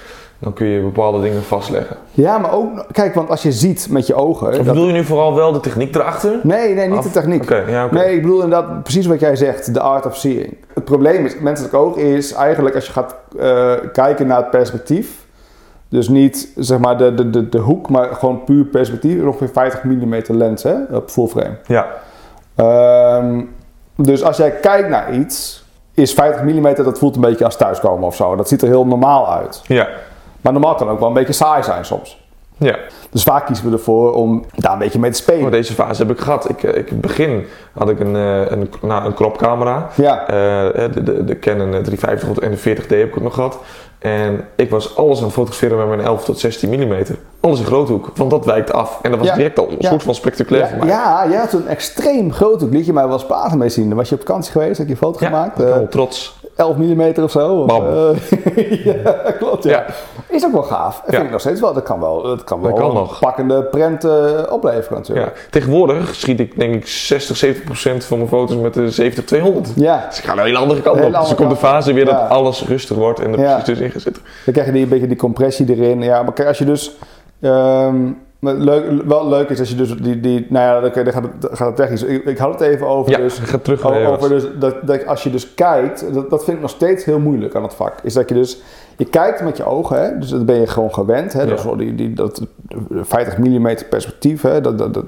[0.43, 1.97] dan kun je bepaalde dingen vastleggen.
[2.11, 4.47] Ja, maar ook, kijk, want als je ziet met je ogen.
[4.49, 6.39] Of dat- bedoel je nu vooral wel de techniek erachter?
[6.43, 7.49] Nee, nee, niet Af- de techniek.
[7.69, 7.89] Ja.
[7.91, 10.57] Nee, ik bedoel inderdaad precies wat jij zegt, de art of seeing.
[10.75, 15.21] Het probleem is, menselijk oog is eigenlijk als je gaat eh, kijken naar het perspectief.
[15.89, 19.23] Dus niet zeg maar de, de, de, de hoek, maar gewoon puur perspectief.
[19.23, 21.57] Ongeveer 50 mm lens hè, op full frame.
[21.67, 21.87] Ja,
[22.55, 23.41] Ehm,
[23.97, 28.07] dus als jij kijkt naar iets, is 50 mm, dat voelt een beetje als thuiskomen
[28.07, 28.37] of zo.
[28.37, 29.61] Dat ziet er heel normaal uit.
[29.67, 29.89] ja,
[30.43, 32.21] Maar normaal kan ook wel een beetje saai zijn soms.
[32.57, 32.77] ja.
[33.11, 35.43] Dus vaak kiezen we ervoor om daar een beetje mee te spelen.
[35.43, 36.49] Maar deze fase heb ik gehad.
[36.51, 37.47] Ik, eh, ik, in het begin
[37.79, 39.89] had ik een, eh, een, nou, een cropcamera.
[39.97, 43.35] Ja, Eh, de, de, de Canon eh, 350 en de 40D heb ik ook nog
[43.35, 43.59] gehad.
[43.99, 46.97] En ik was alles aan het fotograferen met mijn 11 tot 16 mm.
[47.41, 48.99] Alles in groothoek, want dat wijkt af.
[49.03, 49.35] En dat was Ja.
[49.35, 49.89] direct al een Ja.
[49.91, 50.89] soort van spectaculair voor ja, mij.
[50.95, 52.73] ja, je had een extreem groot hoek.
[52.73, 53.89] Liet je mij wel eens platen mee zien.
[53.89, 55.59] Dan was je op vakantie geweest, heb je een foto Ja, gemaakt.
[55.59, 56.41] wel trots.
[56.57, 57.49] 11 mm of zo.
[57.55, 57.87] Of, Bam.
[57.87, 59.65] eh, ja, klopt.
[59.65, 59.71] Ja.
[59.71, 59.85] Ja.
[60.29, 60.95] Is ook wel gaaf.
[60.97, 61.13] Dat Ja.
[61.13, 61.73] vind ik nog steeds wel.
[61.75, 63.19] Dat kan wel, dat kan wel Dat kan een nog.
[63.21, 64.13] pakkende prent eh,
[64.51, 65.27] opleveren natuurlijk.
[65.37, 65.43] Ja.
[65.51, 69.13] Tegenwoordig schiet ik denk ik 60, 70 procent van mijn foto's met de
[69.71, 69.75] 70-200.
[69.75, 70.05] Ja.
[70.09, 71.21] Dus ik ga een hele andere kant Hele op.
[71.21, 74.23] Dus er komt de fase weer dat alles rustig wordt en er precies gaat zitten.
[74.45, 76.03] Dan krijg je die, een beetje die compressie erin.
[76.03, 76.97] Ja, maar kijk, als je dus...
[77.41, 77.97] ehm,
[78.43, 80.21] maar leuk, wel leuk is als je dus die...
[80.21, 82.03] die nou ja, dan, dan gaat, het, gaat het technisch.
[82.03, 83.39] Ik, ik had het even over Ja, dus...
[83.39, 86.71] ga terug Over dus dat, dat als je dus kijkt, dat, dat vind ik nog
[86.71, 87.95] steeds heel moeilijk aan het vak.
[88.03, 88.63] Is dat je dus,
[88.97, 91.33] je kijkt met je ogen, hè, dus dat ben je gewoon gewend.
[91.33, 91.75] Hè, dat Ja.
[91.75, 92.43] die, die, dat
[92.93, 94.43] 50 mm perspectief.
[94.43, 95.05] Hè, dat, dat, dat,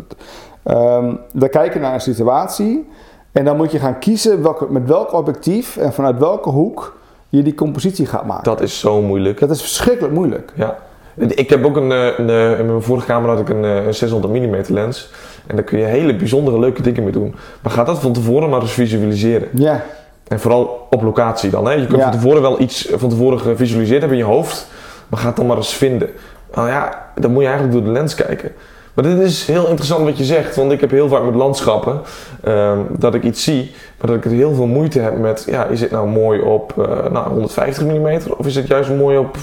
[0.64, 2.88] Ehm, dan kijk je naar een situatie
[3.32, 6.96] en dan moet je gaan kiezen welke, met welk objectief en vanuit welke hoek
[7.28, 8.44] je die compositie gaat maken.
[8.44, 9.40] Dat is zo moeilijk.
[9.40, 10.52] Dat is verschrikkelijk moeilijk.
[10.54, 10.76] Ja.
[11.16, 13.86] Ik heb ook een, eh, een, eh, in mijn vorige camera had ik een, eh,
[13.86, 15.10] een 600 mm lens.
[15.46, 17.34] En daar kun je hele bijzondere leuke dingen mee doen.
[17.62, 19.48] Maar ga dat van tevoren maar eens visualiseren.
[19.54, 19.84] Ja,
[20.28, 21.64] En vooral op locatie dan.
[21.66, 21.72] Hè?
[21.72, 22.02] Je kunt Ja.
[22.02, 24.66] van tevoren wel iets van tevoren gevisualiseerd hebben in je hoofd.
[25.08, 26.08] Maar ga het dan maar eens vinden.
[26.54, 28.52] Nou ja, dan moet je eigenlijk door de lens kijken.
[28.94, 30.56] Maar dit is heel interessant wat je zegt.
[30.56, 32.00] Want ik heb heel vaak met landschappen
[32.42, 33.72] ehm, dat ik iets zie.
[33.98, 35.44] Maar dat ik er heel veel moeite heb met...
[35.50, 36.72] Ja, is het nou mooi op
[37.12, 38.18] nou, 150 mm?
[38.36, 39.36] Of is het juist mooi op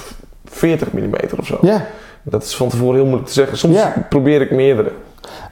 [0.52, 1.58] 40 mm of zo?
[1.62, 1.86] ja.
[2.24, 3.58] Dat is van tevoren heel moeilijk te zeggen.
[3.58, 3.94] Soms Ja.
[4.10, 4.92] probeer ik meerdere.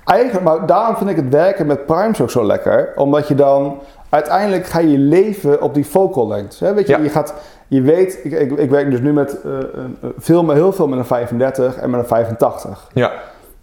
[0.05, 2.93] Eigenlijk, maar daarom vind ik het werken met primes ook zo lekker.
[2.95, 6.59] Omdat je dan uiteindelijk ga je leven op die focal length.
[6.59, 6.73] Hè?
[6.73, 7.03] Weet je, Ja.
[7.03, 7.33] je, gaat,
[7.67, 10.99] je weet, ik, ik, ik werk dus nu met een- veel, maar heel veel met
[10.99, 12.89] een 35 en met een 85.
[12.93, 13.11] Ja,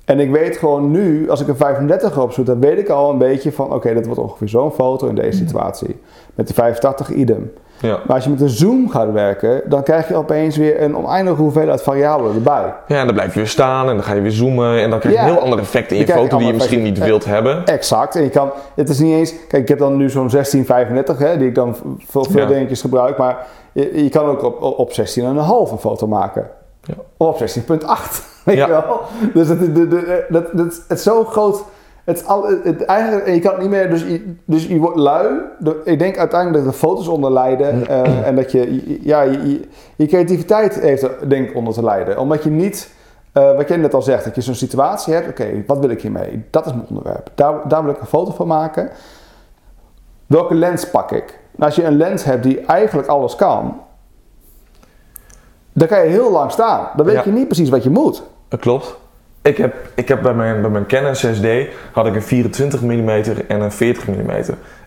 [0.04, 3.18] En ik weet gewoon nu, als ik een 35 opzoek, dan weet ik al een
[3.18, 6.00] beetje van, oké, dat wordt ongeveer zo'n foto in deze situatie.
[6.34, 7.52] Met die 85 idem.
[7.80, 7.98] Ja.
[8.06, 11.42] Maar als je met een zoom gaat werken, dan krijg je opeens weer een oneindige
[11.42, 12.74] hoeveelheid variabelen erbij.
[12.86, 14.80] ja, en dan blijf je weer staan en dan ga je weer zoomen.
[14.80, 15.26] En dan krijg je Ja.
[15.26, 17.08] een heel ander effect in je foto die je misschien niet effecten.
[17.10, 17.64] wilt hebben.
[17.66, 18.16] Exact.
[18.16, 21.36] En je kan, het is niet eens, kijk, ik heb dan nu zo'n 1635, hè,
[21.38, 22.46] die ik dan voor veel Ja.
[22.46, 26.48] dingetjes gebruik, maar je, je kan ook op, op 16,5 een foto maken.
[26.82, 26.94] Ja.
[27.16, 28.22] Of op 16,8.
[28.44, 28.66] Weet Ja.
[28.66, 29.00] je wel?
[29.34, 31.62] Dus het, de, dat, dat, het is zo groot.
[32.06, 34.78] Het, is al, het, eigenlijk, en je kan het niet meer, dus je, dus je
[34.78, 35.40] wordt lui.
[35.84, 37.86] Ik denk uiteindelijk dat de foto's onder lijden.
[37.86, 39.60] eh, en dat je, ja, je, je,
[39.96, 42.18] je creativiteit heeft er denk ik onder te lijden.
[42.18, 42.90] Omdat je niet,
[43.32, 45.28] eh, wat jij net al zegt, dat je zo'n situatie hebt.
[45.28, 46.44] Oké, wat wil ik hiermee?
[46.50, 47.30] Dat is mijn onderwerp.
[47.34, 48.90] Daar, daar wil ik een foto van maken.
[50.26, 51.38] Welke lens pak ik?
[51.50, 53.80] Nou, als je een lens hebt die eigenlijk alles kan,
[55.72, 56.88] dan kan je heel lang staan.
[56.96, 57.22] Dan weet Ja.
[57.24, 58.22] je niet precies wat je moet.
[58.48, 58.96] Dat klopt.
[59.46, 63.08] Ik heb, ik heb bij, mijn, bij mijn Canon 6D had ik een 24 mm
[63.48, 64.30] en een 40 mm.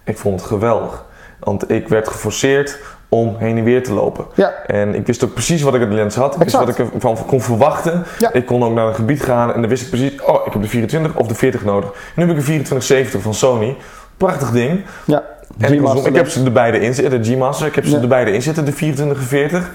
[0.03, 1.05] Ik vond het geweldig.
[1.39, 2.79] Want ik werd geforceerd
[3.09, 4.25] om heen en weer te lopen.
[4.33, 4.53] Ja.
[4.65, 6.35] En ik wist ook precies wat ik aan de lens had.
[6.35, 8.03] Ik wist wat ik ervan kon verwachten.
[8.19, 8.33] Ja.
[8.33, 10.61] Ik kon ook naar een gebied gaan en dan wist ik precies, oh, ik heb
[10.61, 11.89] de 24 of de 40 nodig.
[12.15, 13.75] Nu heb ik een 2470 van Sony.
[14.17, 14.85] Prachtig ding.
[15.05, 15.23] Ja.
[15.57, 15.73] En
[16.05, 17.67] ik, heb ze er beide in zitten, de G-Master.
[17.67, 19.71] Ik heb ze er beide in zitten, de 24 en 40.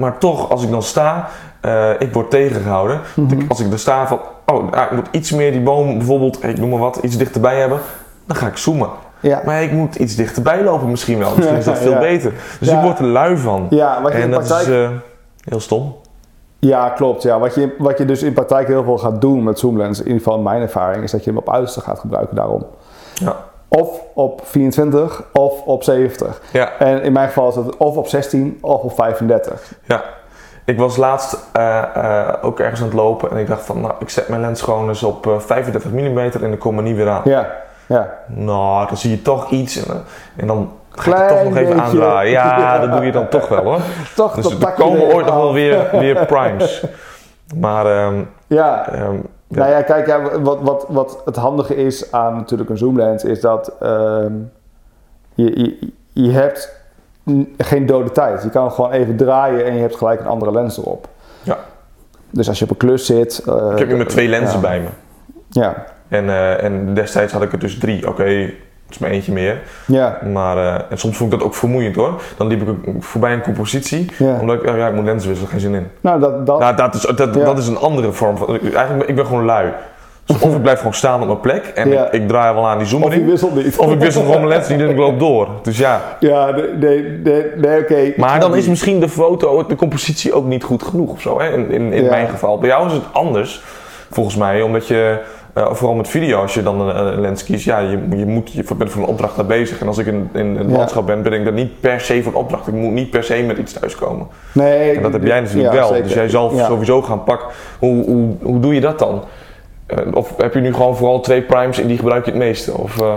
[0.00, 1.28] Maar toch, als ik dan sta,
[1.60, 3.00] eh, ik word tegengehouden.
[3.16, 3.40] Mhm.
[3.48, 6.68] Als ik er sta van, oh, ik moet iets meer die boom bijvoorbeeld, ik noem
[6.70, 7.80] maar wat, iets dichterbij hebben.
[8.26, 8.88] Dan ga ik zoomen.
[9.20, 9.42] Ja.
[9.44, 11.32] Maar ik moet iets dichterbij lopen misschien wel.
[11.36, 11.98] Misschien is dat veel Ja.
[11.98, 12.32] beter.
[12.58, 12.76] Dus Ja.
[12.76, 13.66] ik word er lui van.
[13.70, 14.68] Ja, wat je en in dat praktijk...
[14.68, 14.90] is eh,
[15.44, 15.94] heel stom.
[16.58, 17.22] Ja, klopt.
[17.22, 17.38] Ja.
[17.38, 20.22] Wat, je, wat je dus in praktijk heel veel gaat doen met zoomlens, in ieder
[20.22, 22.66] geval mijn ervaring, is dat je hem op uiterste gaat gebruiken daarom.
[23.14, 23.36] Ja.
[23.72, 26.40] Of op 24 of op 70.
[26.52, 26.70] Ja.
[26.78, 29.72] En in mijn geval is het of op 16 of op 35.
[29.84, 30.02] Ja.
[30.64, 33.94] Ik was laatst eh, eh, ook ergens aan het lopen en ik dacht van, nou,
[33.98, 36.96] ik zet mijn lens gewoon eens op eh, 35 mm en ik kom er niet
[36.96, 37.20] weer aan.
[37.24, 37.46] Ja,
[37.86, 38.14] ja.
[38.26, 40.00] Nou, dan zie je toch iets en, eh,
[40.36, 41.82] en dan ga je het toch nog even beetje.
[41.82, 42.30] aandraaien.
[42.30, 42.78] Ja, Ja.
[42.78, 43.80] dat doe je dan toch wel hoor.
[44.16, 46.84] Toch Dus er komen ooit nog wel weer, weer primes.
[47.56, 48.88] Maar ehm, Ja.
[48.92, 49.16] ehm,
[49.50, 49.58] ja.
[49.58, 53.40] Nou ja, kijk, ja, wat, wat, wat het handige is aan natuurlijk een zoomlens is
[53.40, 54.32] dat ehm,
[55.34, 56.78] je, je, je hebt
[57.58, 58.42] geen dode tijd.
[58.42, 61.08] Je kan gewoon even draaien en je hebt gelijk een andere lens erop.
[61.42, 61.58] Ja.
[62.30, 63.42] Dus als je op een klus zit...
[63.46, 64.60] eh, ik heb nu met twee lenzen ja.
[64.60, 64.88] bij me.
[65.48, 68.08] Ja, En, eh, en destijds had ik er dus drie.
[68.08, 68.50] Oké,
[68.90, 69.60] is maar eentje meer.
[69.86, 72.22] ja, Maar eh, en soms vond ik dat ook vermoeiend hoor.
[72.36, 72.68] Dan liep ik
[73.00, 74.10] voorbij een compositie.
[74.18, 74.38] ja.
[74.40, 75.86] Omdat ik, oh ja, ik moet lenzen wisselen, geen zin in.
[76.00, 76.46] Nou, dat...
[76.46, 77.44] dat Nou, dat is, dat, Ja.
[77.44, 78.58] dat is een andere vorm van.
[78.74, 79.68] Eigenlijk, ik ben gewoon lui.
[80.24, 82.06] Dus of ik blijf gewoon staan op mijn plek en Ja.
[82.06, 83.26] ik, ik draai wel aan die of je zoomering.
[83.26, 83.76] wisselt niet.
[83.78, 85.48] Of ik wissel gewoon mijn lens niet en ik loop door.
[85.62, 86.00] Dus ja.
[86.20, 88.12] Ja, nee, nee, nee, oké.
[88.16, 91.40] Maar dan is misschien de foto, de compositie ook niet goed genoeg of zo.
[91.40, 91.52] Hè?
[91.52, 92.10] In, in, in Ja.
[92.10, 92.58] mijn geval.
[92.58, 93.62] Bij jou is het anders,
[94.10, 94.62] volgens mij.
[94.62, 95.18] Omdat je,
[95.54, 98.52] eh, vooral met video, als je dan een, een lens kiest, ja, je, je, moet,
[98.52, 99.80] je bent voor een opdracht daar bezig.
[99.80, 100.76] En als ik in, in het Ja.
[100.76, 102.66] landschap ben, ben ik daar niet per se voor een opdracht.
[102.66, 104.26] Ik moet niet per se met iets thuiskomen.
[104.54, 105.88] Nee, En dat heb jij natuurlijk ja, wel.
[105.88, 106.02] zeker.
[106.02, 106.66] Dus jij zal Ja.
[106.66, 107.48] sowieso gaan pakken.
[107.78, 109.22] Hoe, hoe, hoe doe je dat dan?
[109.86, 112.72] Eh, of heb je nu gewoon vooral twee primes en die gebruik je het meeste?
[112.72, 113.12] Of, eh,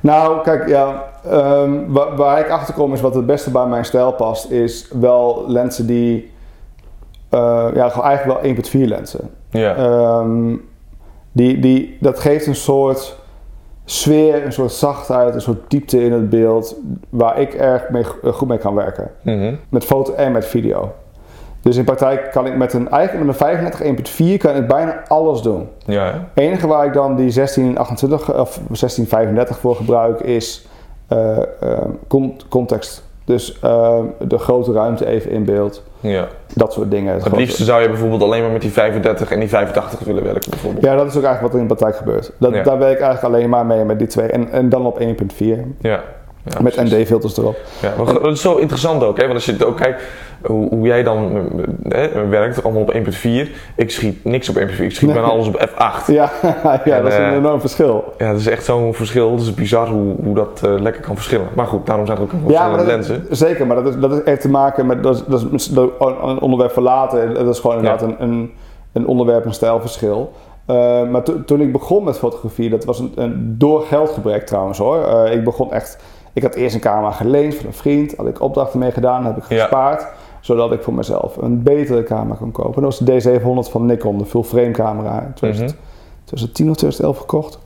[0.00, 3.84] Nou, kijk, ja, ehm, waar, waar ik achter kom is wat het beste bij mijn
[3.84, 6.32] stijl past, is wel lenzen die,
[7.74, 9.30] ja, gewoon eigenlijk wel 1.4 lenzen.
[9.50, 9.74] ja.
[9.76, 10.52] Ehm,
[11.34, 13.16] die, die, dat geeft een soort
[13.84, 16.76] sfeer, een soort zachtheid, een soort diepte in het beeld,
[17.10, 19.10] waar ik erg mee, eh, goed mee kan werken.
[19.22, 19.54] Mhm.
[19.68, 20.92] Met foto en met video.
[21.60, 23.80] Dus in praktijk kan ik met een, eigenlijk met een 35
[24.34, 25.68] 1.4 kan ik bijna alles doen.
[25.86, 26.04] ja,
[26.34, 26.42] hè?
[26.42, 30.66] Enige waar ik dan die 1628 of 1635 voor gebruik is
[31.08, 31.78] eh, eh,
[32.08, 33.02] con- context.
[33.24, 35.82] Dus eh, de grote ruimte even in beeld.
[36.00, 36.26] ja.
[36.54, 37.14] Dat soort dingen.
[37.14, 40.22] Het Het liefste zou je bijvoorbeeld alleen maar met die 35 en die 85 willen
[40.24, 40.84] werken bijvoorbeeld.
[40.84, 42.32] Ja, dat is ook eigenlijk wat er in de praktijk gebeurt.
[42.38, 42.62] Dat, Ja.
[42.62, 44.26] Daar werk ik eigenlijk alleen maar mee met die twee.
[44.26, 45.06] En, en dan op 1.4
[45.80, 46.02] Ja.
[46.44, 46.76] Ja, met.
[46.76, 47.56] ND-filters erop.
[47.82, 49.22] Ja, maar dat is zo interessant ook, hè?
[49.22, 50.02] want als je het ook kijkt
[50.46, 51.48] hoe, hoe jij dan
[51.88, 53.00] hè, werkt, allemaal op 1.4.
[53.76, 56.06] Ik schiet niks op 1.4, ik schiet bijna alles op F8.
[56.06, 56.30] Ja,
[56.64, 58.04] ja En, dat is een eh, enorm verschil.
[58.18, 59.30] Ja, dat is echt zo'n verschil.
[59.30, 61.46] Het is bizar hoe, hoe dat eh, lekker kan verschillen.
[61.54, 63.26] Maar goed, daarom zijn er ook verschillende lenzen.
[63.30, 65.90] zeker, maar dat, is, dat is- heeft te maken met, dat dat is een
[66.22, 67.34] een onderwerp voor later.
[67.34, 68.52] Dat is gewoon inderdaad een, een,
[68.92, 70.32] een onderwerp, een stijlverschil.
[70.66, 74.78] Eh, maar to- toen ik begon met fotografie, dat was een, een door geldgebrek trouwens
[74.78, 75.28] hoor.
[75.30, 75.98] Ik begon echt,
[76.34, 79.36] ik had eerst een camera geleend van een vriend, had ik opdrachten mee gedaan, heb
[79.36, 79.60] ik Ja.
[79.60, 80.06] gespaard.
[80.40, 82.82] Zodat ik voor mezelf een betere camera kon kopen.
[82.82, 85.20] Dat was de D700 van Nikon, de full frame camera.
[85.20, 85.78] In 2000 Mhm.
[86.24, 87.58] 2010 of 2011 gekocht.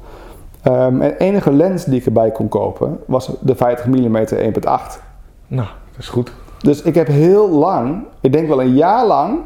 [0.62, 5.00] Ehm, en de enige lens die ik erbij kon kopen was de 50 mm 1.8.
[5.46, 6.32] Nou, dat is goed.
[6.58, 9.38] Dus ik heb heel lang, ik denk wel een jaar lang,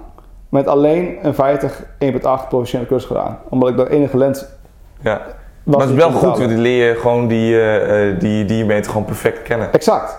[0.49, 3.39] met alleen een 50 1.8 professionele klus gedaan.
[3.49, 4.45] Omdat ik dat enige lens
[5.01, 5.21] Ja.
[5.65, 8.45] Maar het is die wel goed, want dan leer je gewoon die, eh, eh, die,
[8.45, 9.73] die meter gewoon perfect kennen.
[9.73, 10.19] Exact.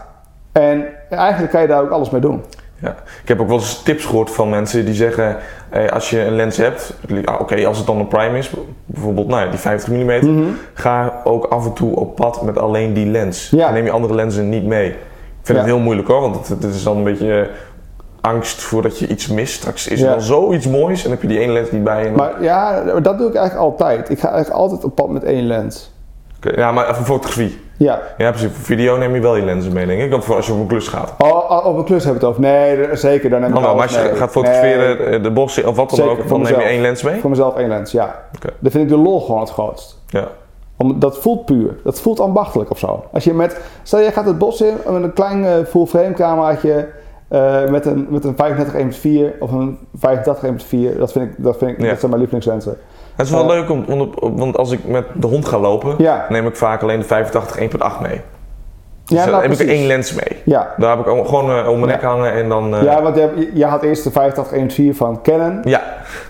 [0.51, 2.43] En eigenlijk kan je daar ook alles mee doen.
[2.79, 2.95] Ja.
[3.21, 5.37] Ik heb ook wel eens tips gehoord van mensen die zeggen,
[5.69, 6.93] eh, als je een lens hebt,
[7.25, 8.51] ah, oké, als het dan een prime is,
[8.85, 10.43] bijvoorbeeld nou ja, die 50 mm, Mhm.
[10.73, 13.49] ga ook af en toe op pad met alleen die lens.
[13.49, 13.71] Ja.
[13.71, 14.87] Neem je andere lenzen niet mee.
[14.89, 14.95] Ik
[15.49, 15.63] vind Ja.
[15.63, 17.49] het heel moeilijk hoor, want het, het is dan een beetje
[18.24, 19.53] angst voordat je iets mist.
[19.53, 22.05] Straks is er dan zoiets moois en heb je die ene lens niet bij.
[22.07, 24.09] En Maar ja, dat doe ik eigenlijk altijd.
[24.09, 25.91] Ik ga eigenlijk altijd op pad met één lens.
[26.38, 27.61] Oké, Ja, maar even fotografie.
[27.78, 28.01] Ja.
[28.17, 28.49] Ja, precies.
[28.53, 30.11] Voor video neem je wel je lenzen mee, denk ik.
[30.11, 31.13] Want voor als je op een klus gaat.
[31.17, 32.51] Oh, oh, op een klus hebben we het over.
[32.51, 33.30] Nee, zeker.
[33.30, 34.19] Daar neem ik Dan wel, maar alles als je mee.
[34.19, 36.65] gaat fotograferen, Nee, eh, de bos of wat dan Zeker, ook, voor dan neem je
[36.65, 37.19] één lens mee.
[37.19, 38.15] voor mezelf één lens, ja.
[38.36, 38.49] Oké.
[38.59, 39.97] Dan vind ik de lol gewoon het grootst.
[40.07, 40.28] Ja.
[40.78, 41.76] Om, dat voelt puur.
[41.84, 43.03] Dat voelt ambachtelijk of zo.
[43.13, 46.13] Als je met, stel je gaat het bos in met een klein eh, full frame
[46.13, 46.88] cameraatje
[47.34, 48.73] eh, met, een, met een 35
[49.34, 50.97] 1.4 of een 85 1.4.
[50.97, 51.89] Dat vind ik, dat vind ik, Ja.
[51.89, 52.77] dat zijn mijn lievelingslenzen.
[53.15, 53.47] Het is wel Eh.
[53.47, 53.86] leuk, om,
[54.38, 56.25] want, als ik met de hond ga lopen, Ja.
[56.29, 58.21] neem ik vaak alleen de 85 1.8 mee.
[59.05, 60.41] Dus Ja, daar nou, heb ik er één lens mee.
[60.45, 62.07] Ja, Daar heb ik gewoon eh, om mijn nek Ja.
[62.07, 62.75] hangen en dan...
[62.75, 65.59] eh, ja want je, je, had eerst de 8514 van Canon.
[65.63, 65.81] ja,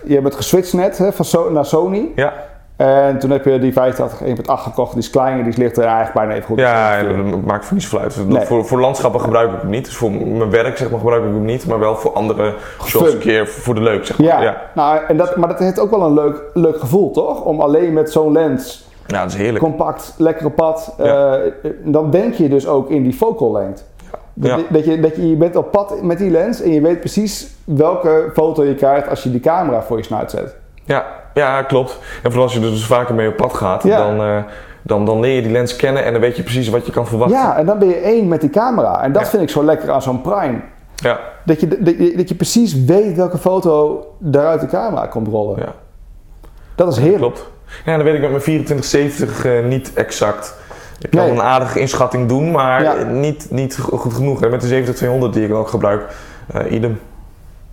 [0.06, 2.12] Je hebt het geswitcht net hè, van so naar Sony.
[2.16, 2.34] ja.
[2.76, 4.92] En toen heb je die 85 1.8 gekocht.
[4.94, 6.60] Die is kleiner, die ligt er eigenlijk bijna even goed.
[6.60, 8.28] Ja, dat maakt voor niets veel uit.
[8.28, 8.46] Nee.
[8.46, 9.86] Voor, voor landschappen gebruik ik hem niet.
[9.86, 11.68] Dus voor mijn werk zeg maar, gebruik ik hem niet.
[11.68, 12.54] Maar wel voor andere
[12.86, 14.06] shots een keer voor de leuk.
[14.06, 14.28] Zeg maar.
[14.28, 14.62] ja, ja.
[14.76, 17.42] Nou, en dat, maar dat heeft ook wel een leuk, leuk gevoel, toch?
[17.44, 19.64] Om alleen met zo'n lens, Ja, dat is heerlijk.
[19.64, 20.94] compact, lekker op pad.
[20.98, 21.38] Ja.
[21.38, 23.82] eh, dan denk je dus ook in die focal lengte.
[24.34, 27.00] Dat, dat, je, dat je, je bent op pad met die lens en je weet
[27.00, 30.56] precies welke foto je krijgt als je die camera voor je snuit zet.
[30.84, 31.92] Ja, ja, klopt.
[32.24, 33.98] En vooral als je er dus vaker mee op pad gaat, Ja.
[33.98, 34.44] dan, eh,
[34.82, 37.08] dan, dan leer je die lens kennen en dan weet je precies wat je kan
[37.08, 37.38] verwachten.
[37.38, 39.02] Ja, en dan ben je één met die camera.
[39.04, 39.28] En dat Ja.
[39.28, 40.60] vind ik zo lekker aan zo'n Prime.
[40.96, 45.28] Ja, Dat je, dat, je, dat je precies weet welke foto eruit de camera komt
[45.28, 45.60] rollen.
[45.60, 45.74] ja,
[46.76, 47.18] Dat is heerlijk.
[47.22, 47.46] klopt.
[47.86, 50.56] Ja, dan weet ik met mijn 2470 eh, niet exact.
[51.02, 51.32] Ik kan Nee.
[51.32, 53.04] een aardige inschatting doen, maar Ja.
[53.04, 54.40] niet, niet go- goed genoeg.
[54.40, 54.50] Hè.
[54.50, 56.06] Met de 70200 die ik ook gebruik,
[56.54, 57.00] eh idem.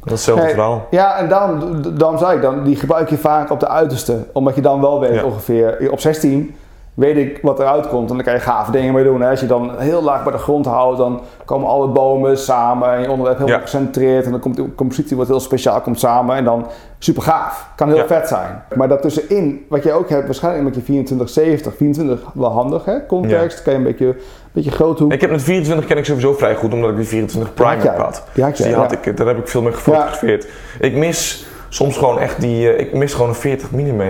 [0.05, 0.86] Dat is hetzelfde Nee, verhaal.
[0.90, 4.16] Ja, en daarom, d- daarom zei ik dan, die gebruik je vaak op de uiterste.
[4.32, 5.24] Omdat je dan wel weet Ja.
[5.24, 6.57] ongeveer, op 16
[7.01, 8.11] weet ik wat eruit komt.
[8.11, 9.20] En dan kan je gave dingen mee doen.
[9.20, 9.30] Hè.
[9.30, 12.92] Als je dan heel laag bij de grond houdt, dan komen alle bomen samen.
[12.92, 13.64] En je onderwerp helemaal Ja.
[13.66, 14.24] gecentreerd.
[14.24, 16.36] En dan komt de compositie wat heel speciaal komt samen.
[16.36, 16.66] En dan
[16.98, 17.68] super gaaf.
[17.76, 18.07] Kan heel Ja.
[18.07, 18.62] vet zijn.
[18.74, 23.07] Maar daartussenin, wat je ook hebt waarschijnlijk met je 2470, 24 wel handig hè.
[23.07, 24.16] Context, kan je een beetje, een
[24.53, 25.12] beetje groot hoek.
[25.12, 27.94] Ik heb met 24 ken ik sowieso vrij goed, omdat ik die 24 Prime heb
[27.94, 28.24] gehad.
[28.34, 28.98] Die had jij, die had ja.
[29.03, 30.46] ik, daar heb ik veel mee gefotografeerd.
[30.80, 34.03] Ik mis soms gewoon echt die, eh, ik mis gewoon een 40 mm.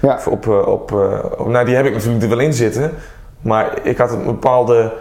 [0.00, 0.18] Ja.
[0.28, 0.98] Op, eh, op, eh,
[1.38, 2.90] op- nou, die heb ik natuurlijk er wel in zitten.
[3.40, 4.92] Maar ik had een bepaalde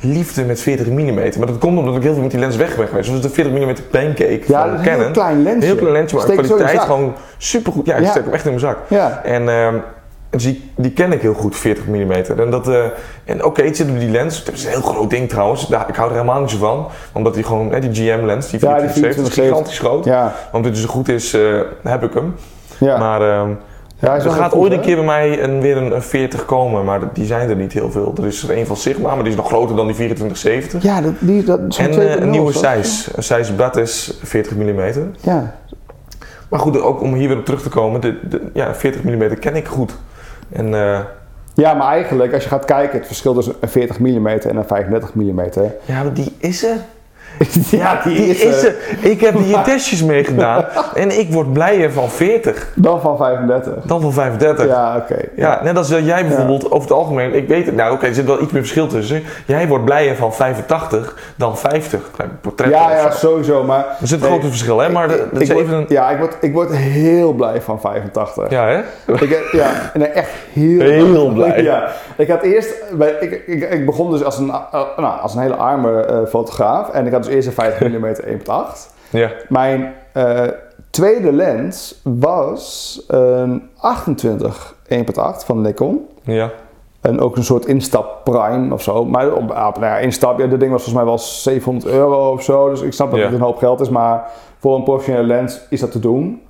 [0.00, 1.14] liefde met 40 mm.
[1.14, 3.10] Maar dat komt omdat ik heel veel met die lens weg ben geweest.
[3.10, 5.00] Dus de 40 mm pancake Ja, van dat Canon.
[5.00, 5.66] heel klein lensje.
[5.66, 7.86] Heel klein lensje, maar je kwaliteit gewoon supergoed.
[7.86, 8.10] Ja, ik Ja.
[8.10, 8.78] steek hem echt in mijn zak.
[8.88, 9.20] Ja.
[9.24, 9.74] En ehm,
[10.30, 12.10] dus die, die ken ik heel goed, 40 mm.
[12.38, 12.84] En, dat, eh,
[13.24, 14.38] en oké, het zit op die lens.
[14.44, 15.68] Het is een heel groot ding trouwens.
[15.68, 16.86] Daar, ik hou er helemaal niet zo van.
[17.12, 19.44] Omdat die gewoon, hè, die GM-lens, die Ja, die 2470 is 2470.
[19.44, 20.04] gigantisch groot.
[20.04, 20.34] Ja.
[20.52, 21.36] Want dit is zo goed is,
[21.82, 22.34] heb ik hem.
[22.78, 22.98] Ja.
[22.98, 23.50] Maar ehm,
[24.00, 26.84] Ja, er gaat goed, ooit een keer bij mij een, weer een, een 40 komen.
[26.84, 28.14] Maar die zijn er niet heel veel.
[28.16, 30.82] Er is er een van Sigma, maar die is nog groter dan die 2470.
[30.82, 32.52] Ja, dat, die, dat En eh, een nieuwe?
[32.52, 33.16] Zeiss.
[33.16, 34.80] Een Zeiss Batis 40 mm.
[35.20, 35.54] Ja.
[36.48, 38.00] Maar goed, ook om hier weer op terug te komen.
[38.00, 39.94] De, de, ja, 40 mm ken ik goed.
[40.52, 41.00] En eh,
[41.54, 44.64] ja, maar eigenlijk, als je gaat kijken, het verschil tussen een 40 mm en een
[44.64, 45.40] 35 mm.
[45.84, 46.76] ja, maar die is er.
[47.70, 48.74] ja, Die is er.
[49.00, 50.64] Ik heb hier testjes mee gedaan.
[50.94, 53.72] En ik word blijer van 40 Dan van 35.
[53.84, 54.66] dan van 35.
[54.66, 54.76] Ja.
[54.78, 54.96] Ja,
[55.56, 55.64] oké.
[55.64, 58.26] net als dat jij bijvoorbeeld over het algemeen, ik weet het, nou oké, er zit
[58.26, 59.22] wel iets meer verschil tussen.
[59.46, 62.00] Jij wordt blijer van 85 dan 50.
[62.16, 63.16] Klein portret Ja, ja, zo.
[63.28, 63.64] sowieso.
[63.64, 64.88] Maar Er zit een Nee, groot verschil, hè?
[64.88, 65.84] Maar dat ik, word, even een.
[65.88, 68.50] ja, ik word, ik word heel blij van 85.
[68.50, 68.78] Ja, hè?
[69.12, 71.62] Ik, heb- ja, nee, echt heel, Heel blij.
[71.62, 71.88] Ja.
[72.16, 74.54] Ik had eerst, bij, ik, ik, ik begon dus als een, uh,
[74.96, 76.88] nou, als een hele arme eh, fotograaf.
[76.90, 78.96] En ik had dus eerst een 50 mm 1.8.
[79.10, 79.30] Ja.
[79.48, 80.42] Mijn eh,
[80.90, 84.98] tweede lens was een 28 1.8
[85.44, 86.06] van Nikon.
[86.22, 86.50] Ja.
[87.00, 89.04] En ook een soort instap prime of zo.
[89.04, 92.32] Maar op, ah, nou ja, instap, ja, dat ding was volgens mij wel 700 euro
[92.32, 92.70] of zo.
[92.70, 93.24] Dus ik snap dat Ja.
[93.24, 93.88] het een hoop geld is.
[93.88, 96.42] Maar voor een professionele lens is dat te doen.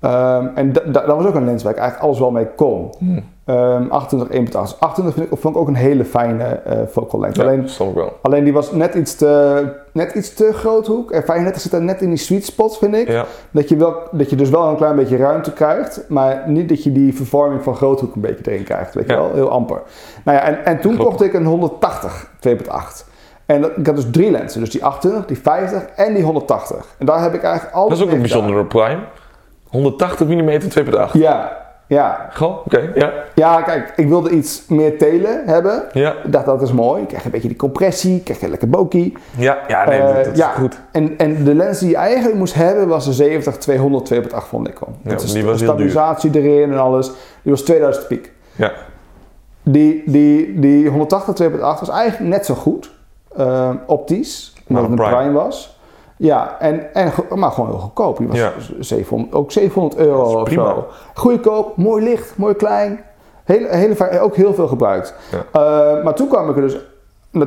[0.00, 2.46] Ehm, en da- da- dat was ook een lens waar ik eigenlijk alles wel mee
[2.56, 2.90] kon.
[2.98, 3.20] Hm.
[3.44, 4.76] Ehm 28 1.8.
[4.80, 7.40] 28 vind ik, vond ik ook een hele fijne eh focal lengte.
[7.40, 8.12] Ja, Alleen, wel.
[8.22, 11.10] alleen die was net iets te, net iets te groot hoek.
[11.10, 13.08] En 35 zit er net in die sweet spot, vind ik.
[13.08, 13.24] Ja.
[13.50, 16.82] Dat, je wel, dat je dus wel een klein beetje ruimte krijgt, maar niet dat
[16.84, 18.94] je die vervorming van groothoek een beetje erin krijgt.
[18.94, 19.82] Weet je wel, heel amper.
[20.24, 21.08] Nou ja, en, en toen Klopt.
[21.10, 23.06] kocht ik een 180 2.8.
[23.46, 26.86] En dat, ik had dus drie lenzen, dus die 28, die 50 en die 180.
[26.98, 28.98] En daar heb ik eigenlijk altijd Dat is ook een bijzondere prime.
[29.76, 31.12] 180 mm 2.8.
[31.12, 32.28] Ja, ja.
[32.32, 32.90] Goh, oké.
[32.94, 33.12] Ja.
[33.34, 35.82] Ja, kijk, ik wilde iets meer telen hebben.
[35.92, 36.14] Ja.
[36.24, 37.02] Ik dacht, dat is mooi.
[37.02, 39.14] Ik krijg een beetje die compressie, ik krijg een lekker bokeh.
[39.36, 40.48] Ja, ja, nee, Eh, dat, is ja.
[40.48, 40.78] goed.
[40.92, 44.94] En, en de lens die je eigenlijk moest hebben was een 70-200 2.8 van Nikon.
[45.02, 45.90] Ja, Dat is die de was heel duur.
[45.90, 47.06] stabilisatie erin en alles.
[47.42, 48.32] Die was 2000 piek.
[48.56, 48.72] Ja.
[49.62, 52.90] Die, die, die 180 2.8 was eigenlijk net zo goed.
[53.36, 54.54] eh, optisch.
[54.68, 55.22] Omdat het een een Prime.
[55.22, 55.75] prime was.
[56.16, 58.18] Ja, en, en, maar gewoon heel goedkoop.
[58.18, 58.52] Die was Ja.
[58.78, 60.64] 700, ook 700 euro of prima.
[60.74, 60.86] zo.
[61.14, 63.00] Goedkoop, mooi licht, mooi klein.
[63.44, 65.14] Hele, ook heel veel gebruikt.
[65.30, 65.60] Ja.
[65.96, 66.76] Eh, maar toen kwam ik er dus...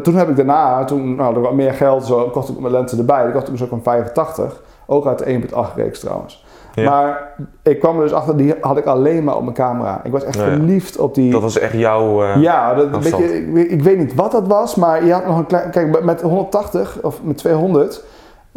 [0.04, 2.74] Toen heb ik daarna, toen nou, had ik wat meer geld, zo kocht ik mijn
[2.74, 3.24] lenzen erbij.
[3.24, 4.62] Dan kocht ik dus ook een 85.
[4.86, 6.46] Ook uit de 1.8 reeks trouwens.
[6.74, 6.90] Ja.
[6.90, 10.02] Maar ik kwam er dus achter, die had ik alleen maar op mijn camera.
[10.04, 10.44] Ik was echt ja.
[10.44, 11.32] verliefd op die...
[11.32, 12.24] Dat was echt jouw...
[12.24, 13.24] eh, Ja, dat, weet afstand.
[13.24, 15.70] je, ik, weet- ik weet niet wat dat was, maar je had nog een klein.
[15.70, 18.04] Kijk, met 180 of met 200,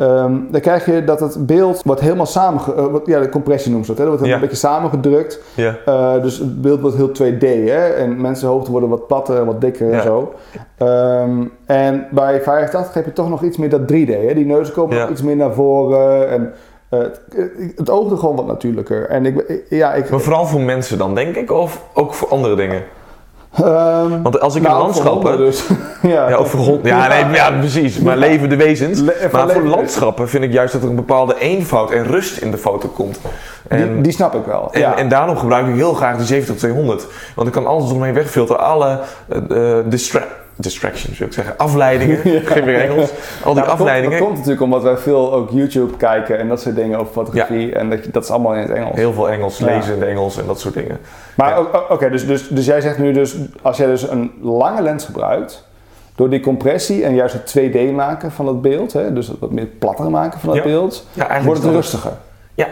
[0.07, 2.61] ehm, dan krijg je dat het beeld wordt helemaal samen,
[3.05, 4.05] ja, de compressie noemt ze dat, hè?
[4.07, 4.35] dat wordt Ja.
[4.37, 5.41] een beetje samengedrukt.
[5.55, 5.77] Ja.
[5.87, 7.89] Eh, dus het beeld wordt heel 2D, hè?
[7.89, 10.33] En mensenhoofden worden wat platter en wat dikker en zo.
[10.79, 14.35] Ehm, en bij 85 heb je toch nog iets meer dat 3D, hè?
[14.35, 16.53] Die neuzen komen nog iets meer naar voren en
[16.89, 17.21] eh, het,
[17.77, 19.09] het oogde gewoon wat natuurlijker.
[19.09, 20.11] En ik, ja, ik...
[20.11, 22.83] Maar vooral voor mensen dan, denk ik, of ook voor andere dingen?
[23.55, 25.37] Ehm, Want als ik nou, in voor landschappen...
[25.39, 25.65] dus.
[26.03, 26.29] ja.
[26.29, 26.87] Ja, ook voor hond.
[26.87, 27.99] Ja, nee, ja, precies.
[27.99, 29.01] Maar levende wezens.
[29.01, 32.51] Le- maar voor landschappen vind ik juist dat er een bepaalde eenvoud en rust in
[32.51, 33.21] de foto komt.
[33.69, 34.69] En, Die, die snap ik wel.
[34.73, 34.97] en, ja.
[34.97, 36.47] en daarom gebruik ik heel graag die 70-200.
[37.35, 38.61] Want ik kan alles omheen wegfilteren.
[38.63, 38.99] Alle
[39.29, 40.23] eh, eh, distra
[40.63, 41.57] distractions, wil ik zeggen.
[41.59, 42.19] Afleidingen.
[42.45, 43.11] Geen meer Engels.
[43.45, 44.19] Al die dat afleidingen.
[44.19, 47.13] Komt, dat komt natuurlijk omdat wij veel ook YouTube kijken en dat soort dingen over
[47.13, 47.75] fotografie.
[47.75, 48.97] En dat, dat is allemaal in het Engels.
[48.97, 49.67] Heel veel Engels, Ja.
[49.67, 50.99] lezen in het Engels en dat soort dingen.
[51.37, 51.59] Maar
[51.91, 55.69] oké, dus, dus, dus jij zegt nu dus, als jij dus een lange lens gebruikt,
[56.15, 59.51] door die compressie en juist het 2D maken van het beeld, hè, dus het wat
[59.51, 60.65] meer platter maken van het Ja.
[60.65, 62.13] beeld, wordt het dat- rustiger.
[62.55, 62.67] Ja.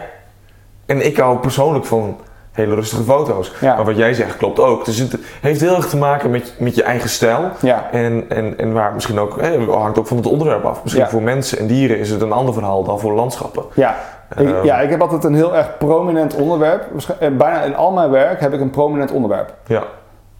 [0.85, 2.17] En ik hou persoonlijk van
[2.51, 3.51] hele rustige foto's.
[3.61, 3.75] Ja.
[3.75, 4.85] Maar wat jij zegt klopt ook.
[4.85, 7.39] Dus het heeft heel erg te maken met, met je eigen stijl.
[7.61, 7.87] Ja.
[7.91, 10.79] En, en, en waar misschien ook, hangt ook van het onderwerp af.
[10.83, 11.09] Misschien Ja.
[11.09, 13.63] voor mensen en dieren is het een ander verhaal dan voor landschappen.
[13.73, 13.95] Ja.
[14.37, 14.65] Ik, Ehm.
[14.65, 16.83] ja, ik heb altijd een heel erg prominent onderwerp.
[17.19, 19.53] En Bijna in al mijn werk heb ik een prominent onderwerp.
[19.65, 19.83] Ja,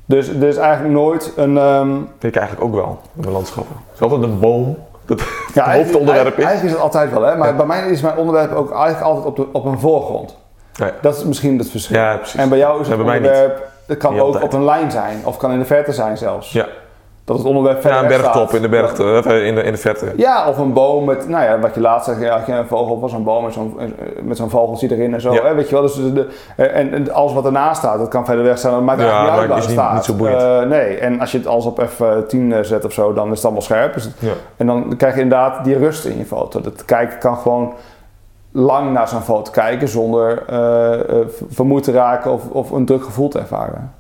[0.06, 1.56] Dus er is eigenlijk nooit een...
[2.20, 3.76] vind ik eigenlijk ook wel, in de landschappen.
[3.86, 4.78] Het is altijd een boom.
[5.06, 5.22] Dat
[5.54, 6.44] ja, het hoofdonderwerp is.
[6.44, 7.36] Eigenlijk is het altijd wel, hè?
[7.36, 7.56] maar Ja.
[7.56, 10.38] bij mij is mijn onderwerp ook eigenlijk altijd op, de, op een voorgrond.
[10.74, 10.92] Ja.
[11.02, 11.98] Dat is misschien het verschil.
[11.98, 12.40] Ja, precies.
[12.40, 14.44] En bij jou is het onderwerp, het kan ook altijd.
[14.44, 16.52] op een lijn zijn, of kan in de verte zijn zelfs.
[16.52, 16.66] Ja,
[17.26, 18.54] Dat het onderwerp verder ja een bergtop staat.
[18.54, 20.14] in de, berg, eh, in, de, in de verte.
[20.16, 23.00] Ja, of een boom met, nou ja, wat je laatst zei, ja, je een vogel
[23.00, 23.86] was een boom met zo'n, eh,
[24.24, 25.44] met zo'n vogeltje erin en zo, Ja.
[25.44, 25.82] hè, weet je wel.
[25.82, 28.82] Dus de, eh, en, en alles wat ernaast staat, dat kan verder weg staan, dat
[28.82, 30.06] maakt Ja, eigenlijk maar niet uit waar niet- staat.
[30.06, 30.70] zo boeiend.
[30.70, 33.62] Nee, en als je het alles op F10 zet of zo, dan is het allemaal
[33.62, 33.94] scherp.
[33.94, 34.32] Dus Ja.
[34.58, 36.62] En dan krijg je inderdaad die rust in je foto.
[36.62, 37.74] Dat kijken kan gewoon
[38.52, 43.04] lang naar zo'n foto kijken zonder eh, eh, vermoeid te raken of, of een druk
[43.04, 43.92] gevoel te ervaren.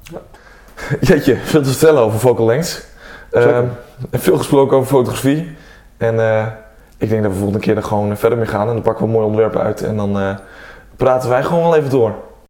[1.01, 2.89] Jeetje, veel te vertellen over focal lengths.
[3.31, 3.65] Ehm,
[4.11, 5.55] veel gesproken over fotografie.
[5.97, 6.45] En eh,
[6.97, 8.67] ik denk dat we volgende keer er gewoon verder mee gaan.
[8.67, 9.83] En dan pakken we mooie onderwerpen uit.
[9.83, 10.35] En dan eh,
[10.95, 12.13] praten wij gewoon wel even door.